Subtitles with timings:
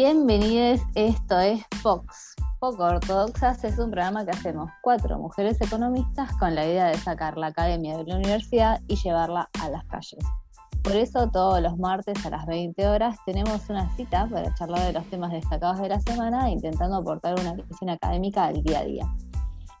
[0.00, 2.36] Bienvenidos, esto es Fox.
[2.60, 7.36] Poco Ortodoxas es un programa que hacemos cuatro mujeres economistas con la idea de sacar
[7.36, 10.24] la academia de la universidad y llevarla a las calles.
[10.84, 14.92] Por eso todos los martes a las 20 horas tenemos una cita para charlar de
[14.92, 19.14] los temas destacados de la semana intentando aportar una visión académica al día a día.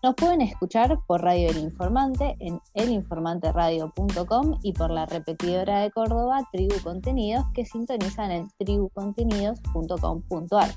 [0.00, 6.48] Nos pueden escuchar por Radio El Informante en elinformanteradio.com y por la repetidora de Córdoba
[6.52, 10.68] Tribu Contenidos que sintonizan en tribucontenidos.com.ar.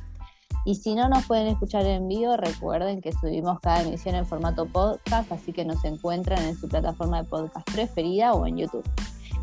[0.65, 4.65] Y si no nos pueden escuchar en vivo, recuerden que subimos cada emisión en formato
[4.65, 8.89] podcast, así que nos encuentran en su plataforma de podcast preferida o en YouTube.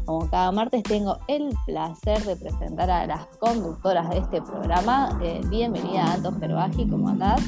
[0.06, 5.16] Como cada martes tengo el placer de presentar a las conductoras de este programa.
[5.22, 7.40] Eh, bienvenida Anto Ferbaji, ¿cómo andás?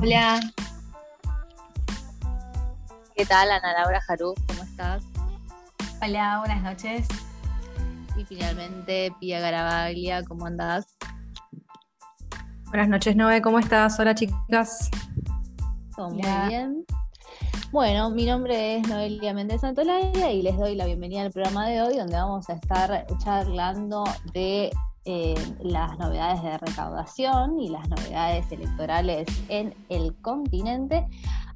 [0.00, 0.40] Hola,
[3.18, 4.36] ¿Qué tal, Ana Laura Jaruz?
[4.46, 5.02] ¿Cómo estás?
[6.00, 7.08] Hola, buenas noches.
[8.16, 10.96] Y finalmente, Pia Garabaglia, ¿cómo andás?
[12.66, 13.98] Buenas noches, Noé, ¿cómo estás?
[13.98, 14.88] Hola, chicas.
[15.96, 16.84] Todo muy bien.
[17.72, 21.82] Bueno, mi nombre es Noelia Méndez Santolaya y les doy la bienvenida al programa de
[21.82, 24.70] hoy, donde vamos a estar charlando de
[25.10, 31.08] eh, las novedades de recaudación y las novedades electorales en el continente,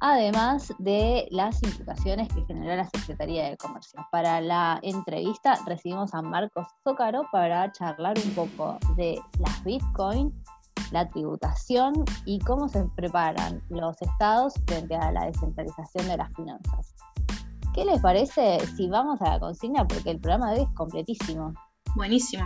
[0.03, 4.05] además de las imputaciones que generó la Secretaría de Comercio.
[4.11, 10.33] Para la entrevista recibimos a Marcos Zócaro para charlar un poco de las Bitcoin,
[10.91, 11.93] la tributación
[12.25, 16.93] y cómo se preparan los estados frente a la descentralización de las finanzas.
[17.73, 19.87] ¿Qué les parece si vamos a la consigna?
[19.87, 21.53] Porque el programa de hoy es completísimo.
[21.95, 22.45] Buenísimo.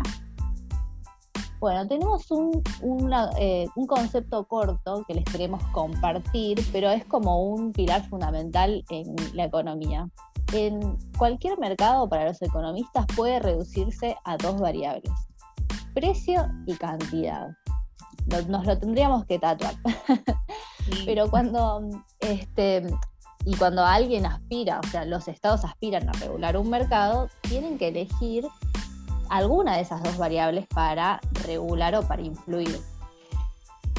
[1.59, 8.07] Bueno, tenemos eh, un, concepto corto que les queremos compartir, pero es como un pilar
[8.07, 10.07] fundamental en la economía.
[10.53, 15.11] En cualquier mercado para los economistas puede reducirse a dos variables,
[15.93, 17.49] precio y cantidad.
[18.47, 19.73] Nos lo tendríamos que tatuar.
[21.05, 21.81] pero cuando
[22.19, 22.87] este,
[23.45, 27.87] y cuando alguien aspira, o sea, los estados aspiran a regular un mercado, tienen que
[27.87, 28.45] elegir
[29.29, 32.79] alguna de esas dos variables para regular o para influir.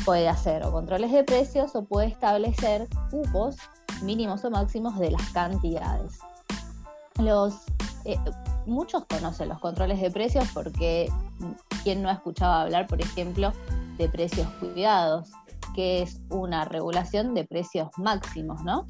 [0.05, 3.56] Puede hacer o controles de precios o puede establecer cupos
[4.03, 6.19] mínimos o máximos de las cantidades.
[7.19, 7.55] Los,
[8.05, 8.19] eh,
[8.67, 11.11] muchos conocen los controles de precios porque
[11.83, 13.53] quien no ha escuchado hablar, por ejemplo,
[13.97, 15.31] de precios cuidados,
[15.75, 18.87] que es una regulación de precios máximos, ¿no?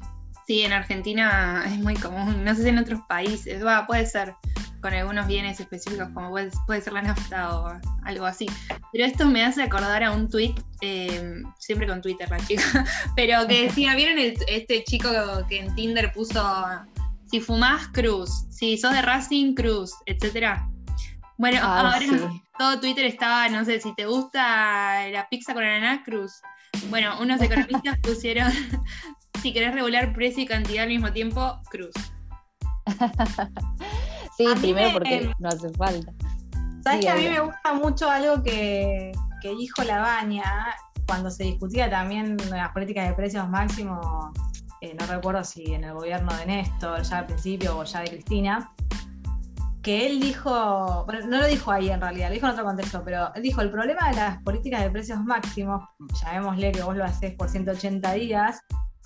[0.47, 4.35] Sí, en Argentina es muy común, no sé si en otros países, puede ser,
[4.81, 8.45] con algunos bienes específicos como puede, ser la nafta o algo así.
[8.91, 12.63] Pero esto me hace acordar a un tweet, eh, siempre con Twitter la chica,
[13.15, 14.17] pero que decía, ¿vieron
[14.47, 15.09] este chico
[15.47, 16.41] que en Tinder puso
[17.29, 20.67] si fumás, cruz, si sos de Racing, cruz, etcétera?
[21.37, 22.05] Bueno, ah, ahora
[22.57, 26.41] todo Twitter estaba, no sé, si te gusta la pizza con ananá, cruz.
[26.89, 28.51] Bueno, unos economistas pusieron,
[29.41, 31.93] si querés regular precio y cantidad al mismo tiempo, cruz.
[34.39, 36.13] Sí, primero porque no hace falta.
[36.81, 39.11] ¿Sabes que a mí me gusta mucho algo que,
[39.41, 40.45] que dijo Labaña
[41.05, 43.99] cuando se discutía también las políticas de precios máximos?
[44.79, 48.11] Eh, no recuerdo si en el gobierno de Néstor, ya al principio, o ya de
[48.11, 48.71] Cristina,
[49.81, 53.03] que él dijo, bueno, no lo dijo ahí en realidad, lo dijo en otro contexto,
[53.03, 55.83] pero él dijo, el problema de las políticas de precios máximos,
[56.23, 58.61] llamémosle que vos lo haces por 180 días,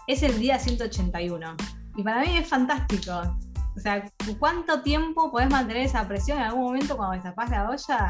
[0.06, 1.56] es el día 181.
[1.96, 3.36] Y para mí es fantástico,
[3.76, 4.04] o sea,
[4.40, 8.10] ¿cuánto tiempo podés mantener esa presión en algún momento cuando destapás la olla?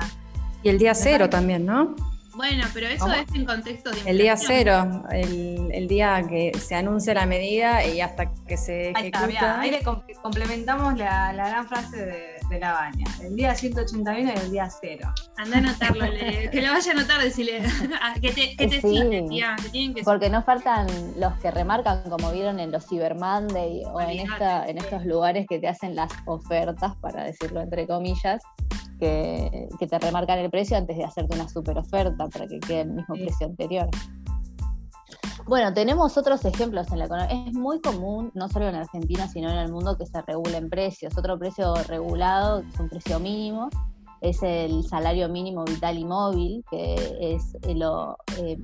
[0.62, 1.96] Y el día cero también, ¿no?
[2.35, 7.13] Bueno, pero eso es en contexto de El día cero, el, día que se anuncia
[7.13, 9.62] la medida y hasta que se ejecuta.
[9.62, 9.81] Ahí, le
[10.22, 13.06] complementamos la, gran frase de, la baña.
[13.22, 15.12] El día 181 y el día cero.
[15.38, 16.06] Anda a anotarlo,
[16.52, 17.62] que lo vaya a anotar, decirle
[18.22, 20.88] que te, que te sí, Porque no faltan
[21.18, 25.45] los que remarcan, como vieron en los Cyber Monday o en, esta, en estos lugares
[25.48, 28.42] que te hacen las ofertas, para decirlo entre comillas,
[29.00, 32.92] que, te remarcan el precio antes de hacerte una super oferta para que quede el
[32.92, 33.89] mismo precio anterior.
[35.45, 37.44] Bueno, tenemos otros ejemplos en la economía.
[37.48, 41.18] Es muy común, no solo en Argentina, sino en el mundo, que se regulen precios.
[41.18, 43.69] Otro precio regulado, es un precio mínimo,
[44.22, 48.57] es el salario mínimo vital y móvil, que es lo eh,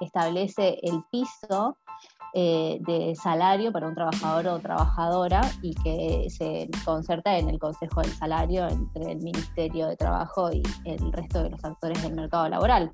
[0.00, 1.76] establece el piso
[2.34, 8.02] eh, de salario para un trabajador o trabajadora y que se concerta en el Consejo
[8.02, 12.48] del Salario entre el Ministerio de Trabajo y el resto de los actores del mercado
[12.48, 12.92] laboral.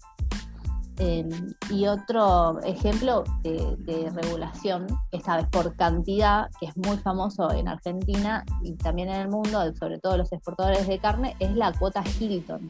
[0.98, 1.30] Em,
[1.70, 8.44] y otro ejemplo de, regulación, esta vez por cantidad, que es muy famoso en Argentina
[8.62, 12.68] y también en el mundo, sobre todo los exportadores de carne, es la cuota Hilton.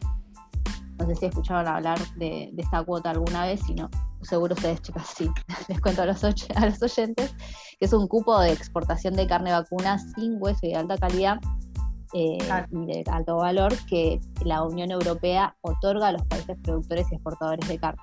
[0.98, 3.90] No sé si escucharon hablar de, esta cuota alguna vez, si no,
[4.22, 5.28] seguro ustedes, chicas, sí.
[5.68, 7.34] Les cuento a los, a los oyentes
[7.80, 11.40] que es un cupo de exportación de carne vacuna sin hueso y de alta calidad
[12.14, 12.38] eh,
[12.70, 17.66] y de alto valor que la Unión Europea otorga a los países productores y exportadores
[17.68, 18.02] de carne.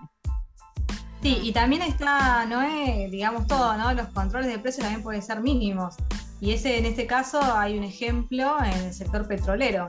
[1.21, 3.93] Sí, y también está, no es, digamos todo, ¿no?
[3.93, 5.95] Los controles de precios también pueden ser mínimos.
[6.39, 9.87] Y ese, en este caso, hay un ejemplo en el sector petrolero.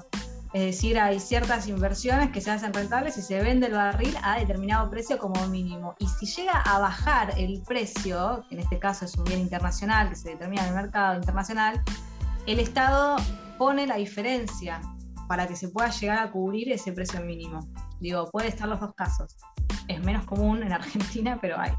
[0.53, 4.41] Es decir, hay ciertas inversiones que se hacen rentables y se vende el barril a
[4.41, 5.95] determinado precio como mínimo.
[6.01, 10.09] Y si llega a bajar el precio, que en este caso es un bien internacional
[10.09, 11.81] que se determina en el mercado internacional,
[12.47, 13.17] el Estado
[13.61, 14.81] pone la diferencia
[15.29, 17.61] para que se pueda llegar a cubrir ese precio mínimo.
[18.01, 19.37] Digo, puede estar los dos casos.
[19.87, 21.73] Es menos común en Argentina, pero hay.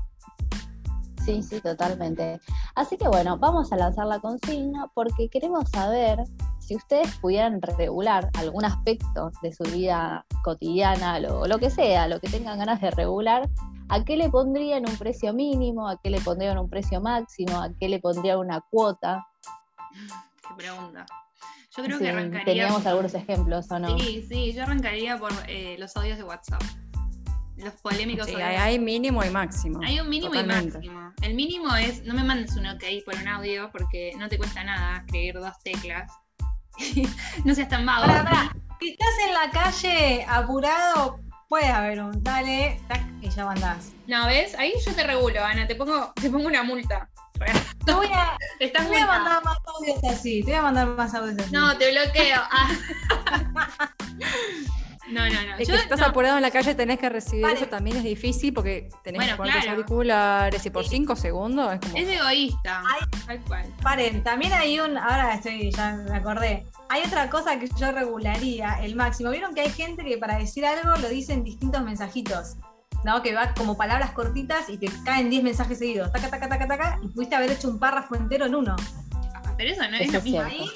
[1.25, 2.39] Sí, sí, totalmente.
[2.75, 6.19] Así que bueno, vamos a lanzar la consigna porque queremos saber
[6.59, 12.19] si ustedes pudieran regular algún aspecto de su vida cotidiana, lo, lo que sea, lo
[12.19, 13.49] que tengan ganas de regular,
[13.89, 15.89] ¿a qué le pondrían un precio mínimo?
[15.89, 17.59] ¿A qué le pondrían un precio máximo?
[17.59, 19.25] ¿A qué le pondrían una cuota?
[20.47, 21.07] Qué pregunta.
[21.75, 22.45] Yo creo que arrancaría.
[22.45, 23.97] Teníamos algunos ejemplos, ¿o no?
[23.97, 26.62] Sí, sí, yo arrancaría por eh, los audios de WhatsApp
[27.63, 28.27] los polémicos.
[28.27, 29.79] Sí, hay, mínimo y máximo.
[29.83, 31.13] Hay un mínimo y máximo.
[31.21, 34.63] El mínimo es, no me mandes un OK por un audio porque no te cuesta
[34.63, 36.12] nada escribir dos teclas.
[37.45, 38.06] no seas tan vago.
[38.79, 41.19] Si estás en la calle apurado,
[41.51, 43.92] puede haber un dale, tac, y ya mandás.
[44.07, 44.56] No, ¿ves?
[44.57, 47.09] Ahí yo te regulo, Ana, te pongo, te pongo una multa.
[47.86, 51.13] Te voy a, te voy a mandar más audios así, te voy a mandar más
[51.13, 51.51] audios así.
[51.51, 52.39] No, te bloqueo.
[52.50, 52.69] Ah.
[55.09, 55.57] No, no, no.
[55.57, 58.53] Es que si estás apurado en la calle tenés que recibir eso también es difícil
[58.53, 59.71] porque tenés que poner claro.
[59.71, 61.98] auriculares y por cinco segundos es como.
[61.98, 62.83] Es egoísta.
[63.25, 63.65] tal cual.
[63.81, 64.98] Paren, también hay un.
[64.98, 66.65] Ahora estoy, ya me acordé.
[66.89, 69.31] Hay otra cosa que yo regularía, el máximo.
[69.31, 72.57] ¿Vieron que hay gente que para decir algo lo dice en distintos mensajitos?
[73.03, 73.21] ¿no?
[73.21, 76.12] Que va como palabras cortitas y te caen 10 mensajes seguidos.
[76.12, 78.75] Taca, taca, taca, taca, y pudiste haber hecho un párrafo entero en uno.
[79.57, 80.42] Pero eso no es lo mismo.
[80.42, 80.69] Ahí,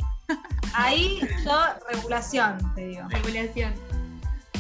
[0.74, 1.60] ahí yo,
[1.92, 3.07] regulación, te digo.
[3.10, 3.74] Regulación.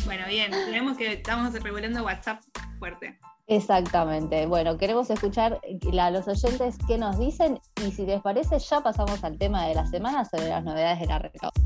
[0.05, 2.39] Bueno, bien, creemos que estamos regulando WhatsApp
[2.77, 3.19] fuerte.
[3.47, 4.45] Exactamente.
[4.45, 5.59] Bueno, queremos escuchar
[5.99, 9.73] a los oyentes qué nos dicen y si les parece ya pasamos al tema de
[9.73, 11.65] la semana sobre las novedades de la recaudación.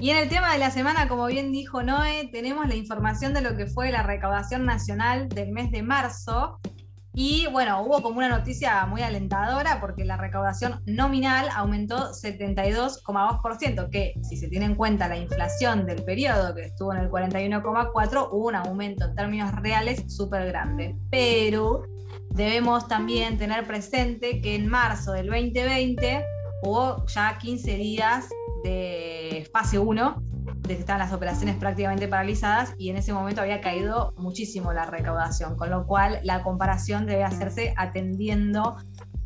[0.00, 3.40] Y en el tema de la semana, como bien dijo Noé, tenemos la información de
[3.40, 6.60] lo que fue la recaudación nacional del mes de marzo,
[7.14, 14.14] y bueno, hubo como una noticia muy alentadora porque la recaudación nominal aumentó 72,2%, que
[14.22, 18.48] si se tiene en cuenta la inflación del periodo que estuvo en el 41,4%, hubo
[18.48, 20.94] un aumento en términos reales súper grande.
[21.10, 21.82] Pero
[22.30, 26.24] debemos también tener presente que en marzo del 2020
[26.62, 28.28] hubo ya 15 días
[28.62, 30.27] de fase 1 desde que
[30.74, 35.70] estaban las operaciones prácticamente paralizadas y en ese momento había caído muchísimo la recaudación, con
[35.70, 38.76] lo cual la comparación debe hacerse atendiendo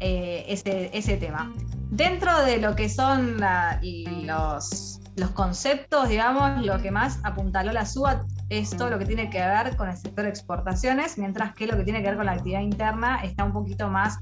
[0.01, 1.53] eh, ese, tema.
[1.91, 8.25] Dentro de lo que son los, los conceptos, digamos, lo que más apuntaló la SUA
[8.49, 11.85] es todo lo que tiene que ver con el sector exportaciones, mientras que lo que
[11.85, 14.19] tiene que ver con la actividad interna está un poquito más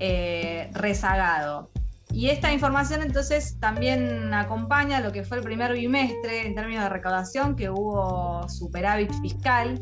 [0.00, 1.70] eh, rezagado.
[2.12, 6.88] Y esta información entonces también acompaña lo que fue el primer bimestre en términos de
[6.90, 9.80] recaudación, que hubo superávit fiscal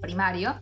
[0.00, 0.56] primario,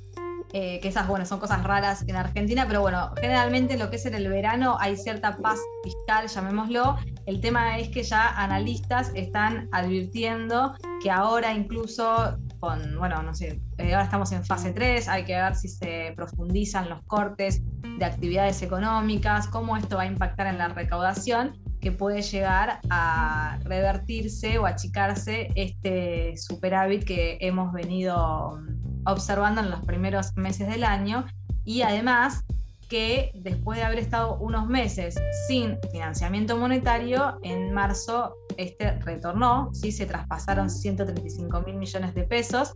[0.53, 4.07] eh, que esas, bueno, son cosas raras en Argentina, pero bueno, generalmente lo que es
[4.07, 6.97] en el verano hay cierta paz fiscal, llamémoslo.
[7.27, 13.61] El tema es que ya analistas están advirtiendo que ahora incluso con, bueno, no sé,
[13.79, 17.63] eh, ahora estamos en fase 3, hay que ver si se profundizan los cortes
[17.99, 23.59] de actividades económicas, cómo esto va a impactar en la recaudación, que puede llegar a
[23.65, 28.61] revertirse o achicarse este superávit que hemos venido
[29.07, 31.25] observando en los primeros meses del año.
[31.65, 32.45] Y además
[32.91, 35.15] que después de haber estado unos meses
[35.47, 39.93] sin financiamiento monetario, en marzo este retornó, ¿sí?
[39.93, 42.75] se traspasaron 135 mil millones de pesos,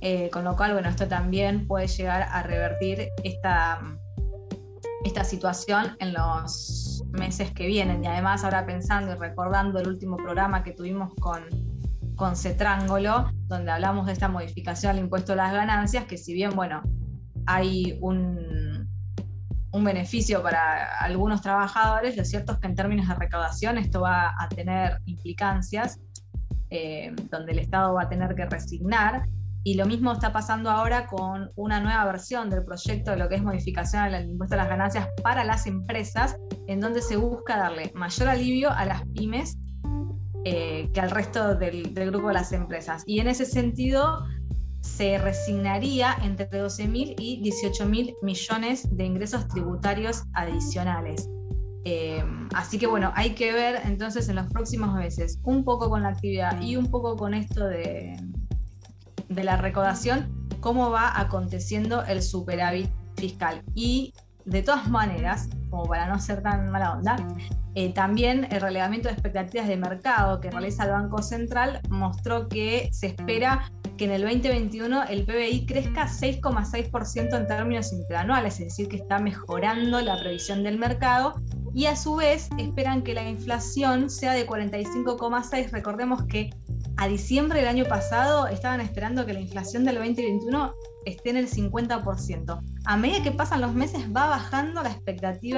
[0.00, 3.80] eh, con lo cual, bueno, esto también puede llegar a revertir esta,
[5.04, 8.04] esta situación en los meses que vienen.
[8.04, 11.42] Y además, ahora pensando y recordando el último programa que tuvimos con,
[12.14, 16.52] con Cetrángolo, donde hablamos de esta modificación al impuesto a las ganancias, que si bien,
[16.54, 16.80] bueno,
[17.46, 18.77] hay un,
[19.70, 24.34] un beneficio para algunos trabajadores, lo cierto es que en términos de recaudación esto va
[24.38, 26.00] a tener implicancias,
[26.70, 29.22] eh, donde el Estado va a tener que resignar
[29.64, 33.36] Y lo mismo está pasando ahora con una nueva versión del proyecto de lo que
[33.36, 36.36] es modificación al impuesto a las ganancias para las empresas,
[36.68, 39.58] en donde se busca darle mayor alivio a las pymes
[40.44, 43.02] eh, que al resto del, del, grupo de las empresas.
[43.06, 44.24] Y en ese sentido
[44.80, 51.28] se resignaría entre 12.000 y 18.000 millones de ingresos tributarios adicionales.
[51.84, 52.22] Eh,
[52.54, 56.10] así que bueno, hay que ver entonces en los próximos meses, un poco con la
[56.10, 58.16] actividad y un poco con esto de,
[59.28, 63.62] de la recaudación, cómo va aconteciendo el superávit fiscal.
[63.74, 64.12] Y
[64.44, 67.16] de todas maneras, como para no ser tan mala onda,
[67.74, 72.88] eh, también el relevamiento de expectativas de mercado que realiza el Banco Central mostró que
[72.92, 78.88] se espera que en el 2021 el PBI crezca 6,6% en términos interanuales, es decir,
[78.88, 81.34] que está mejorando la previsión del mercado
[81.74, 85.70] y a su vez esperan que la inflación sea de 45,6.
[85.70, 86.50] Recordemos que
[86.96, 90.72] a diciembre del año pasado estaban esperando que la inflación del 2021
[91.04, 92.60] esté en el 50%.
[92.84, 95.57] A medida que pasan los meses va bajando la expectativa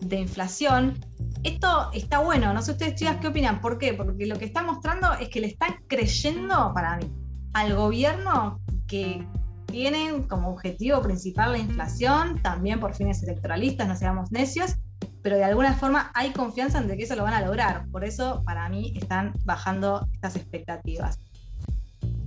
[0.00, 0.98] de inflación.
[1.42, 3.94] Esto está bueno, no sé ustedes chicas qué opinan, ¿por qué?
[3.94, 7.12] Porque lo que está mostrando es que le están creyendo, para mí,
[7.52, 9.26] al gobierno que
[9.66, 14.76] tienen como objetivo principal la inflación, también por fines electoralistas, no seamos necios,
[15.22, 17.86] pero de alguna forma hay confianza en que eso lo van a lograr.
[17.90, 21.18] Por eso, para mí, están bajando estas expectativas.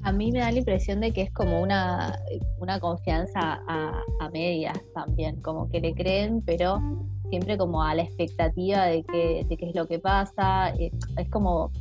[0.05, 2.19] A mí me da la impresión de que es como una,
[2.59, 6.79] una confianza a, medias también, como que le creen, pero
[7.29, 10.69] siempre como a la expectativa de, que, de qué es lo que pasa.
[10.77, 11.71] Eh, es como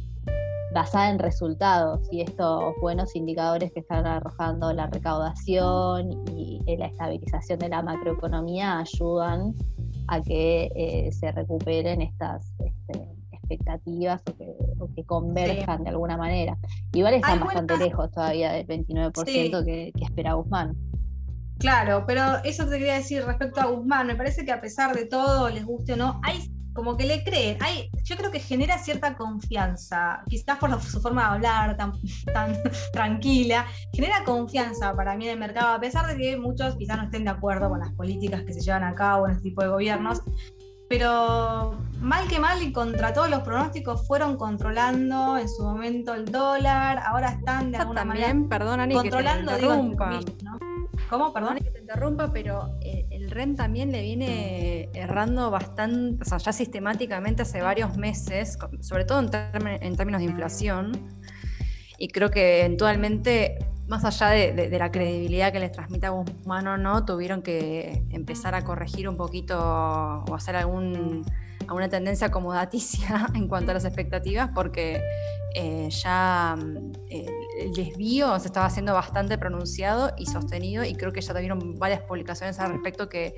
[0.73, 7.59] basada en resultados y estos buenos indicadores que están arrojando la recaudación y la estabilización
[7.59, 9.55] de la macroeconomía ayudan
[10.09, 13.09] a que eh, se recuperen estas este,
[13.45, 14.23] expectativas
[14.79, 16.57] o que, converjan de alguna manera.
[16.93, 20.77] Igual están bastante lejos todavía del 29% que, que espera Guzmán.
[21.59, 24.07] Claro, pero eso te quería decir respecto a Guzmán.
[24.07, 27.25] Me parece que a pesar de todo, les guste o no, hay como que le
[27.25, 27.57] creen.
[27.61, 31.93] Hay, yo creo que genera cierta confianza, quizás por su forma de hablar tan,
[32.33, 32.57] tan
[32.93, 37.05] tranquila, genera confianza para mí en el mercado, a pesar de que muchos quizás no
[37.05, 39.69] estén de acuerdo con las políticas que se llevan a cabo en este tipo de
[39.69, 40.21] gobiernos.
[40.89, 46.27] Pero mal que mal y contra todos los pronósticos fueron controlando en su momento el
[46.27, 50.59] dólar, ahora están de alguna manera perdón, controlando que te ¿no?
[51.09, 51.33] ¿Cómo?
[51.33, 51.57] Perdón.
[51.57, 56.53] que te interrumpa, pero eh, el REN también le viene errando bastante, o sea, ya
[56.53, 59.31] sistemáticamente hace varios meses, sobre todo en,
[59.97, 60.93] términos de inflación.
[61.99, 66.77] Y creo que eventualmente, más allá de, la credibilidad que les transmite a Guzmán o
[66.79, 71.25] no, tuvieron que empezar a corregir un poquito o hacer algún
[71.67, 75.03] a una tendencia acomodaticia en cuanto a las expectativas, porque
[75.55, 81.21] eh, ya mm, el desvío se estaba haciendo bastante pronunciado y sostenido, y creo que
[81.21, 83.35] ya tuvieron varias publicaciones al respecto que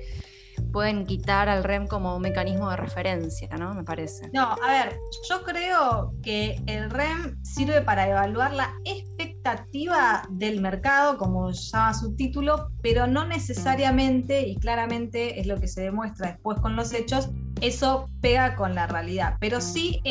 [0.71, 3.73] pueden quitar al REM como mecanismo de referencia, ¿no?
[3.73, 4.29] Me parece.
[4.33, 4.97] No, a ver,
[5.29, 12.15] yo creo que el REM sirve para evaluar la expectativa del mercado, como llama su
[12.15, 17.29] título, pero no necesariamente, y claramente es lo que se demuestra después con los hechos,
[17.61, 20.01] eso pega con la realidad, pero sí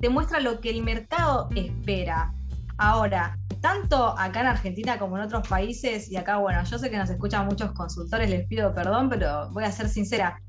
[0.00, 2.34] demuestra lo que el mercado espera.
[2.78, 6.98] Ahora, tanto acá en Argentina como en otros países, y acá, bueno, yo sé que
[6.98, 10.40] nos escuchan muchos consultores, les pido perdón, pero voy a ser sincera.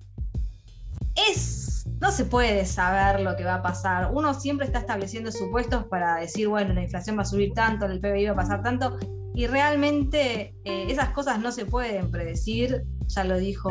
[1.29, 4.10] Es, no se puede saber lo que va a pasar.
[4.12, 8.00] Uno siempre está estableciendo supuestos para decir, bueno, la inflación va a subir tanto, el
[8.00, 8.98] PBI va a pasar tanto,
[9.34, 13.70] y realmente eh, esas cosas no se pueden predecir, ya lo dijo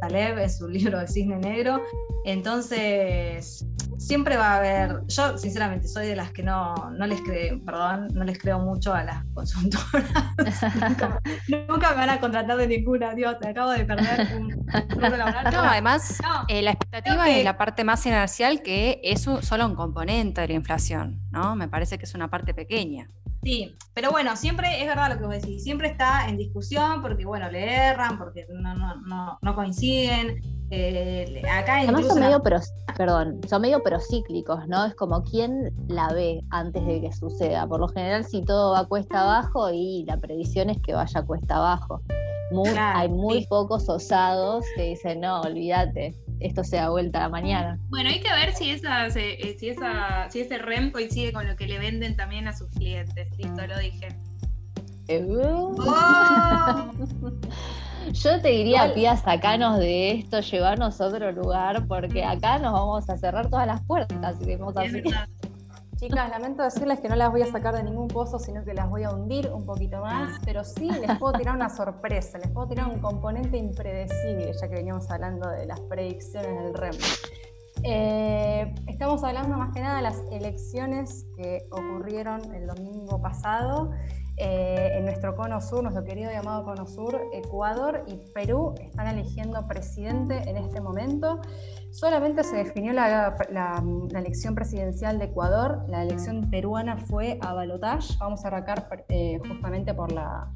[0.00, 1.80] Taleb en su libro El Cisne Negro.
[2.24, 3.66] Entonces,
[4.00, 8.08] siempre va a haber, yo sinceramente soy de las que no, no les creo, perdón,
[8.14, 10.10] no les creo mucho a las consultoras.
[11.68, 14.48] nunca, me van a contratar de ninguna, Dios, te acabo de perder un
[15.52, 20.40] No, además, eh, la expectativa es la parte más inercial que es solo un componente
[20.40, 21.54] de la inflación, ¿no?
[21.54, 23.06] Me parece que es una parte pequeña.
[23.42, 27.24] Sí, pero bueno, siempre es verdad lo que vos decís, siempre está en discusión porque,
[27.24, 30.40] bueno, le erran, porque no, no, no, coinciden.
[30.72, 32.42] Eh, acá Además son medio,
[32.96, 34.84] perdón, son medio procíclicos, ¿no?
[34.84, 37.66] Es como quién la ve antes de que suceda.
[37.66, 41.56] Por lo general, si todo va cuesta abajo y la previsión es que vaya cuesta
[41.56, 42.02] abajo.
[42.78, 47.78] hay muy pocos osados que dicen, no, olvídate, esto se da vuelta a la mañana.
[47.88, 51.56] Bueno, hay que ver si, esa, eh, si, esa, si ese REM coincide con lo
[51.56, 53.28] que le venden también a sus clientes.
[53.38, 54.08] Listo, lo dije.
[55.08, 55.76] Uh.
[58.12, 63.08] Yo te diría, pía, sacanos de esto, llevarnos a otro lugar, porque acá nos vamos
[63.08, 65.02] a cerrar todas las puertas si vemos así.
[66.00, 68.88] Chicas, lamento decirles que no las voy a sacar de ningún pozo, sino que las
[68.88, 72.68] voy a hundir un poquito más, pero sí les puedo tirar una sorpresa, les puedo
[72.68, 76.94] tirar un componente impredecible, ya que veníamos hablando de las predicciones del REM.
[77.82, 83.90] Eh, estamos hablando más que nada de las elecciones que ocurrieron el domingo pasado
[84.38, 89.68] eh, en nuestro cono sur, nuestro querido llamado cono sur, Ecuador y Perú están eligiendo
[89.68, 91.42] presidente en este momento.
[91.90, 93.34] Solamente se definió la,
[94.14, 98.16] elección presidencial de Ecuador, la elección peruana fue a balotage.
[98.18, 100.52] Vamos a arrancar eh, justamente por la,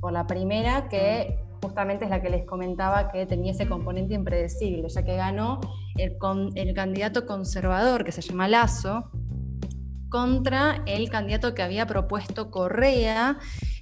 [0.00, 4.88] por la primera, que justamente es la que les comentaba que tenía ese componente impredecible,
[4.88, 5.60] ya que ganó
[5.96, 6.16] el,
[6.54, 9.10] el candidato conservador que se llama Lazo,
[10.10, 13.38] contra el candidato que había propuesto Correa,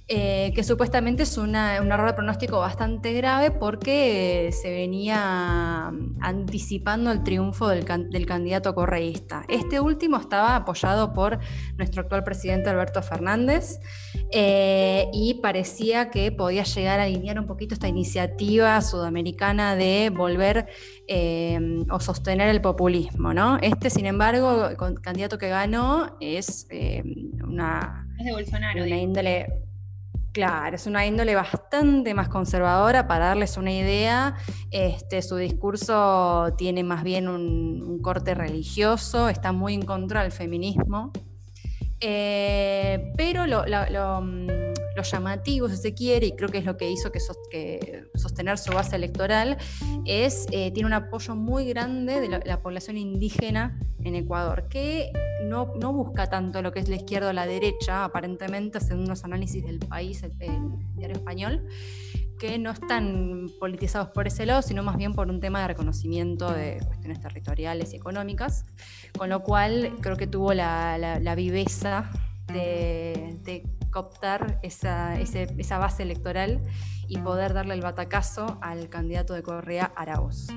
[0.07, 7.23] eh, que supuestamente es un error de pronóstico bastante grave porque se venía anticipando el
[7.23, 7.85] triunfo del,
[8.27, 9.45] candidato correísta.
[9.47, 11.39] Este último estaba apoyado por
[11.77, 13.79] nuestro actual presidente Alberto Fernández
[14.31, 20.67] eh, y parecía que podía llegar a alinear un poquito esta iniciativa sudamericana de volver
[21.07, 23.33] eh, o sostener el populismo.
[23.33, 23.57] ¿no?
[23.59, 26.67] Este, sin embargo, el candidato que ganó es
[27.43, 28.07] una...
[28.19, 28.83] Es de Bolsonaro.
[28.83, 29.64] Una índole
[30.35, 33.07] Claro, es una índole bastante más conservadora.
[33.07, 34.35] Para darles una idea,
[34.69, 41.13] este, su discurso tiene más bien un, corte religioso, está muy en contra del feminismo.
[42.01, 46.89] Eh, pero lo, mm, lo llamativo, si se quiere, y creo que es lo que
[46.89, 47.19] hizo que,
[48.15, 49.57] sostener su base electoral,
[50.05, 55.11] es eh, tiene un apoyo muy grande de la, población indígena en Ecuador, que
[55.43, 59.63] no, busca tanto lo que es la izquierda o la derecha, aparentemente, según unos análisis
[59.63, 60.31] del país, el,
[60.95, 61.67] diario español,
[62.39, 66.51] que no están politizados por ese lado, sino más bien por un tema de reconocimiento
[66.51, 68.65] de cuestiones territoriales y económicas,
[69.17, 72.09] con lo cual creo que tuvo la, viveza
[72.47, 76.63] de, de optar esa, esa base electoral
[77.07, 80.47] y poder darle el batacazo al candidato de Correa Arauz.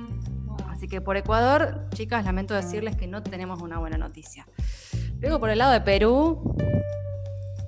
[0.67, 4.47] Así que por Ecuador, chicas, lamento decirles que no tenemos una buena noticia.
[5.19, 6.55] Luego por el lado de Perú,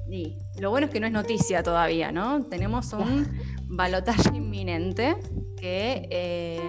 [0.10, 2.44] y lo bueno es que no es noticia todavía, ¿no?
[2.44, 3.28] Tenemos un
[3.68, 5.16] balotaje inminente
[5.58, 6.60] que eh,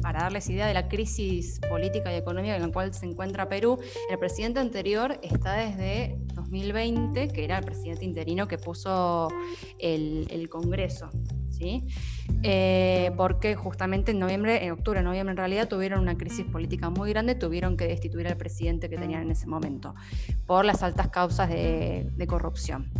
[0.00, 3.78] para darles idea de la crisis política y económica en la cual se encuentra Perú,
[4.08, 6.18] el presidente anterior está desde
[6.50, 9.28] 2020, que era el presidente interino que puso
[9.78, 11.10] el, Congreso.
[11.50, 11.86] ¿Sí?
[12.42, 17.10] Eh, porque justamente en noviembre, en octubre, noviembre en realidad tuvieron una crisis política muy
[17.10, 19.94] grande, tuvieron que destituir al presidente que tenían en ese momento
[20.44, 22.92] por las altas causas de, corrupción.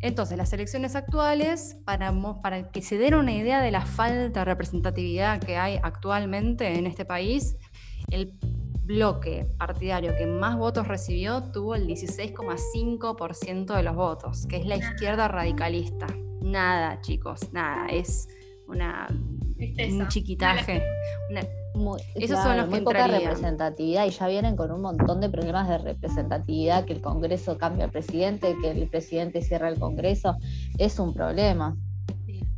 [0.00, 4.44] Entonces, las elecciones actuales, para, para que se den una idea de la falta de
[4.46, 7.56] representatividad que hay actualmente en este país,
[8.10, 8.32] el
[8.84, 14.76] bloque partidario que más votos recibió tuvo el 16,5% de los votos, que es la
[14.76, 16.06] izquierda radicalista.
[16.40, 18.28] Nada, chicos, nada, es
[18.66, 20.82] una, un chiquitaje.
[21.30, 21.42] Una,
[21.74, 25.68] muy, Esos son los muy poca representatividad y ya vienen con un montón de problemas
[25.68, 30.36] de representatividad, que el Congreso cambia al presidente, que el presidente cierra el Congreso,
[30.78, 31.76] es un problema.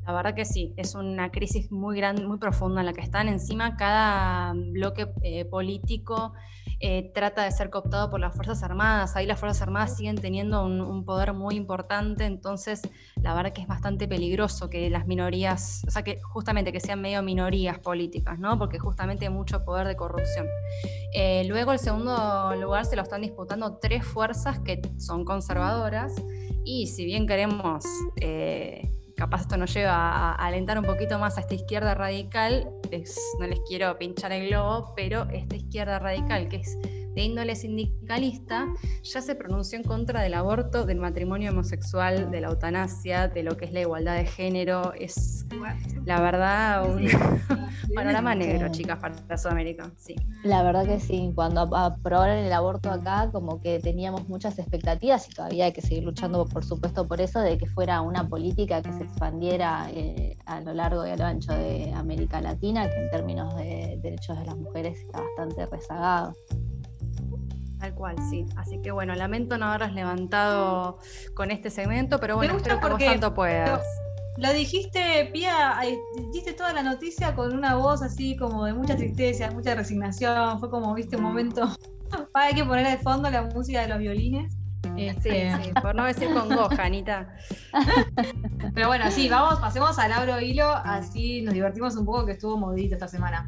[0.06, 3.28] La verdad que sí, es una crisis muy grande, muy profunda en la que están.
[3.28, 6.34] Encima, cada bloque eh, político
[6.80, 9.16] eh, trata de ser cooptado por las Fuerzas Armadas.
[9.16, 12.82] Ahí las Fuerzas Armadas siguen teniendo un, poder muy importante, entonces
[13.16, 17.00] la verdad que es bastante peligroso que las minorías, o sea, que justamente que sean
[17.00, 18.58] medio minorías políticas, ¿no?
[18.58, 20.46] Porque justamente hay mucho poder de corrupción.
[21.14, 26.14] Eh, luego el segundo lugar se lo están disputando tres fuerzas que son conservadoras
[26.64, 27.84] y si bien queremos
[29.16, 32.70] capaz esto nos lleva a, alentar un poquito más a esta izquierda radical,
[33.38, 36.78] no les quiero pinchar el globo, pero esta izquierda radical que es
[37.14, 38.66] de índole sindicalista
[39.02, 43.56] ya se pronunció en contra del aborto, del matrimonio homosexual, de la eutanasia, de lo
[43.56, 44.92] que es la igualdad de género.
[44.94, 45.46] Es
[46.04, 47.06] la verdad un
[47.94, 49.90] panorama negro, chicas, para Sudamérica.
[49.96, 50.16] Sí.
[50.42, 55.34] La verdad que sí, cuando aprobaron el aborto acá, como que teníamos muchas expectativas y
[55.34, 58.92] todavía hay que seguir luchando, por supuesto, por eso, de que fuera una política que
[58.92, 63.10] se expandiera eh, a lo largo y a lo ancho de América Latina, que en
[63.10, 66.34] términos de derechos de las mujeres está bastante rezagado.
[67.84, 68.46] Tal cual, sí.
[68.56, 70.96] Así que bueno, lamento no haberlas levantado
[71.34, 73.82] con este segmento, pero bueno, espero que vos tanto puedas.
[74.38, 75.78] Lo dijiste, Pía,
[76.32, 80.58] dijiste toda la noticia con una voz así como de mucha tristeza, mucha resignación.
[80.60, 81.76] Fue como, viste, un momento.
[82.32, 84.56] Hay que poner de fondo la música de los violines.
[84.96, 85.54] Este...
[85.62, 87.34] Sí, por no decir con goja, Anita.
[88.74, 92.56] Pero bueno, sí, vamos, pasemos al Lauro Hilo, así nos divertimos un poco que estuvo
[92.56, 93.46] modito esta semana.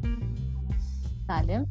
[1.25, 1.65] Dale.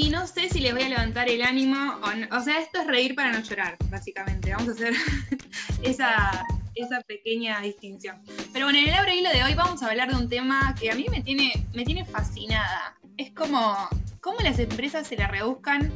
[0.00, 2.26] Y no sé si les voy a levantar el ánimo o no.
[2.34, 4.50] O sea, esto es reír para no llorar, básicamente.
[4.50, 4.94] Vamos a hacer
[5.82, 8.16] esa, esa pequeña distinción.
[8.52, 10.90] Pero bueno, en el abre hilo de hoy vamos a hablar de un tema que
[10.90, 12.96] a mí me tiene, me tiene fascinada.
[13.18, 13.88] Es como
[14.22, 15.92] cómo las empresas se la rebuscan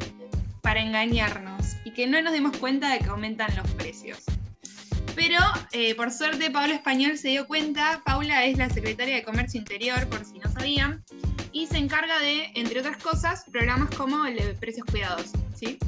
[0.61, 4.19] para engañarnos y que no nos demos cuenta de que aumentan los precios.
[5.15, 5.39] Pero
[5.73, 10.07] eh, por suerte Paula Español se dio cuenta, Paula es la secretaria de Comercio Interior,
[10.09, 11.05] por si no sabían,
[11.53, 15.79] y se encarga de, entre otras cosas, programas como el de precios cuidados, ¿sí?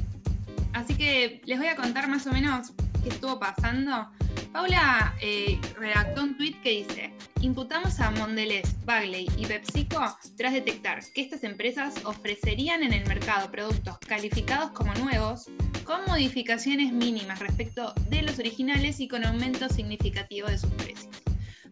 [0.73, 2.71] Así que les voy a contar más o menos
[3.03, 4.09] qué estuvo pasando.
[4.51, 11.01] Paula eh, redactó un tweet que dice, imputamos a Mondelez, Bagley y PepsiCo tras detectar
[11.13, 15.45] que estas empresas ofrecerían en el mercado productos calificados como nuevos
[15.83, 21.15] con modificaciones mínimas respecto de los originales y con aumento significativo de sus precios.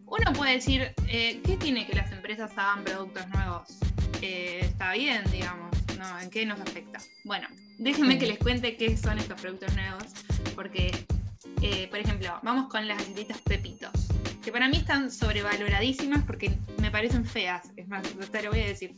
[0.06, 3.78] Uno puede decir, eh, ¿qué tiene que las empresas hagan productos nuevos?
[4.22, 6.20] Eh, está bien, digamos, ¿no?
[6.20, 7.00] ¿En qué nos afecta?
[7.24, 7.48] Bueno,
[7.78, 10.04] déjenme que les cuente qué son estos productos nuevos,
[10.54, 10.92] porque,
[11.62, 13.90] eh, por ejemplo, vamos con las galletitas Pepitos,
[14.44, 18.66] que para mí están sobrevaloradísimas porque me parecen feas, es más, te lo voy a
[18.66, 18.94] decir.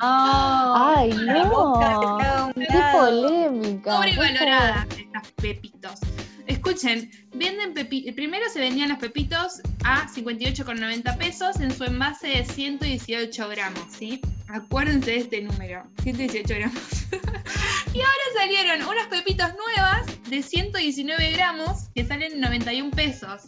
[0.00, 2.52] Ay, no.
[2.54, 3.96] Qué polémica.
[3.96, 6.00] Sobrevaloradas estas Pepitos.
[6.46, 8.12] Escuchen, venden pepitos.
[8.14, 14.20] Primero se vendían los pepitos a 58,90 pesos en su envase de 118 gramos, ¿sí?
[14.48, 16.82] Acuérdense de este número, 118 gramos.
[17.92, 23.42] y ahora salieron unas pepitos nuevas de 119 gramos que salen 91 pesos.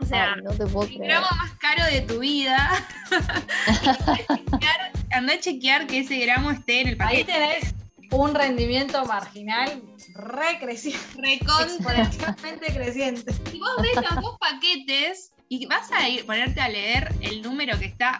[0.00, 2.86] O sea, el gramo más caro de tu vida.
[5.10, 7.32] anda a chequear que ese gramo esté en el paquete.
[7.32, 7.74] Ahí tenés
[8.10, 9.82] un rendimiento marginal
[10.14, 11.34] re creciente.
[11.34, 13.32] Exponencialmente creciente.
[13.50, 17.78] Si vos ves los dos paquetes y vas a ir, ponerte a leer el número
[17.78, 18.18] que está.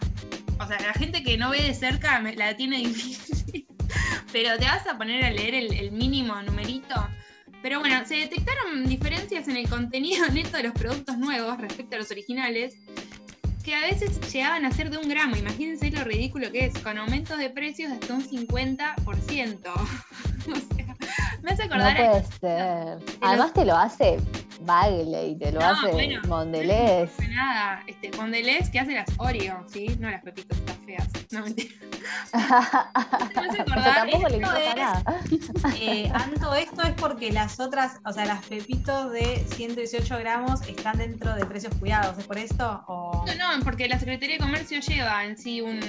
[0.61, 3.58] O sea, la gente que no ve de cerca la tiene difícil.
[4.33, 6.95] Pero te vas a poner a leer el, mínimo numerito.
[7.63, 11.99] Pero bueno, se detectaron diferencias en el contenido neto de los productos nuevos respecto a
[11.99, 12.77] los originales,
[13.65, 15.37] que a veces llegaban a ser de un gramo.
[15.37, 18.97] Imagínense lo ridículo que es, con aumentos de precios de hasta un 50%.
[19.07, 20.97] o sea,
[21.43, 21.99] me hace acordar.
[21.99, 22.99] No puede ser.
[23.21, 24.19] Además, te lo hace
[24.69, 27.11] Bagley, te lo hace bueno, Mondelez.
[27.19, 27.83] No nada.
[27.87, 29.97] Este, Mondelez que hace las Oreo, ¿sí?
[29.99, 31.09] No las pepitas estas feas.
[31.31, 31.75] No mentira.
[32.35, 33.95] me acordar.
[33.95, 35.03] tampoco le importa nada.
[35.81, 40.99] Eh, Anto, esto es porque las otras, o sea, las pepitos de 118 gramos están
[40.99, 42.19] dentro de precios cuidados.
[42.19, 42.85] ¿Es por esto?
[42.89, 43.25] O...
[43.27, 45.81] No, no, porque la Secretaría de Comercio lleva en sí un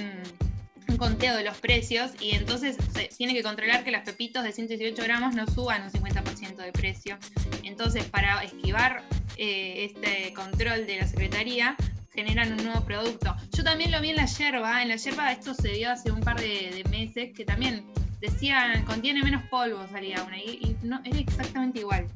[1.00, 5.02] conteo de los precios y entonces se tiene que controlar que las pepitos de 118
[5.02, 7.18] gramos no suban un 50% de precio.
[7.64, 9.02] Entonces, para esquivar
[9.38, 11.74] eh, este control de la Secretaría,
[12.12, 13.34] generan un nuevo producto.
[13.56, 16.20] Yo también lo vi en la yerba, en la yerba esto se dio hace un
[16.20, 17.86] par de, meses, que también
[18.20, 22.06] decían, contiene menos polvo, salía una, y, no, era exactamente igual.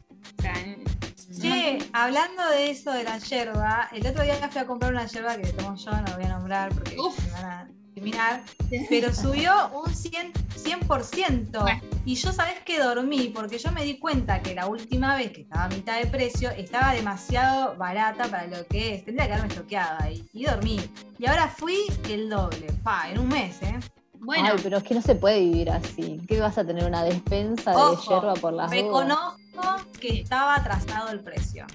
[1.41, 5.39] Che, hablando de eso de la yerba, el otro día fui a comprar una yerba
[5.39, 7.69] que tomo yo, no la voy a nombrar porque me van a
[8.89, 10.33] pero subió un 100%.
[10.65, 11.81] 100%.
[12.07, 15.43] Y yo sabes que dormí porque yo me di cuenta que la última vez que
[15.43, 19.05] estaba a mitad de precio estaba demasiado barata para lo que es.
[19.05, 20.25] Tendría que haberme choqueado ahí.
[20.33, 20.81] Y dormí.
[21.19, 22.73] Y ahora fui el doble.
[22.83, 23.79] Pa, en un mes, ¿eh?
[24.21, 24.51] Bueno.
[24.53, 26.21] Ay, pero es que no se puede vivir así.
[26.27, 29.37] ¿Qué vas a tener una despensa de hierba por las Reconozco
[30.01, 31.67] que estaba atrasado el precio.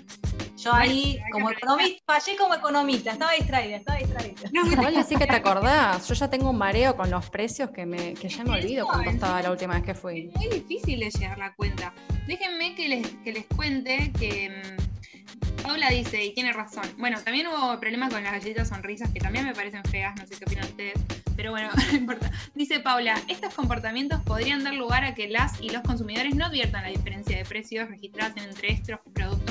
[0.64, 4.50] Yo ahí, como economista, fallé como economista, estaba distraída, estaba distraída.
[4.52, 7.86] No, igual decís que te acordás, yo ya tengo un mareo con los precios que,
[7.86, 10.30] me, que ya me olvido cuánto estaba la última vez que fui.
[10.34, 11.94] Es muy difícil de llegar la cuenta.
[12.28, 16.84] Déjenme que les, que les cuente que mm, Paula dice, y tiene razón.
[16.98, 20.36] Bueno, también hubo problemas con las galletitas sonrisas que también me parecen feas, no sé
[20.38, 21.00] qué opinan ustedes
[21.40, 22.32] pero bueno, no importa.
[22.54, 26.84] Dice Paula, estos comportamientos podrían dar lugar a que las y los consumidores no adviertan
[26.84, 29.49] la diferencia de precios registradas entre estos productos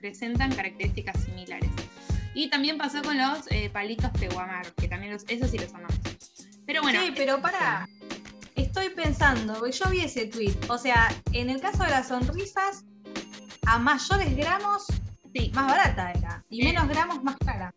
[0.00, 1.70] presentan características similares.
[2.34, 5.98] Y también pasó con los eh, palitos peguamar, que también los, esos sí los amamos.
[6.66, 7.00] Pero bueno.
[7.00, 7.88] Sí, pero para.
[8.56, 10.54] Estoy pensando, yo vi ese tweet.
[10.68, 12.84] O sea, en el caso de las sonrisas,
[13.66, 14.86] a mayores gramos,
[15.34, 15.50] sí.
[15.54, 16.44] más barata era.
[16.48, 17.74] Y menos gramos, más cara.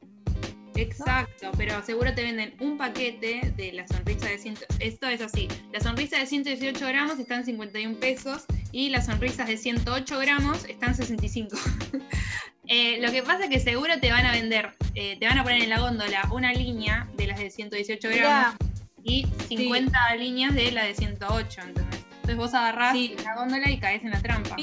[0.80, 4.58] Exacto, pero seguro te venden un paquete de la sonrisa de 100.
[4.80, 9.48] Esto es así: la sonrisa de 118 gramos está en 51 pesos y las sonrisas
[9.48, 11.58] de 108 gramos están en 65.
[12.68, 15.44] eh, lo que pasa es que seguro te van a vender, eh, te van a
[15.44, 18.56] poner en la góndola una línea de las de 118 gramos
[19.04, 22.00] y 50 líneas de la de 108, ¿entendés?
[22.16, 24.56] Entonces vos agarrás la góndola y caes en la trampa.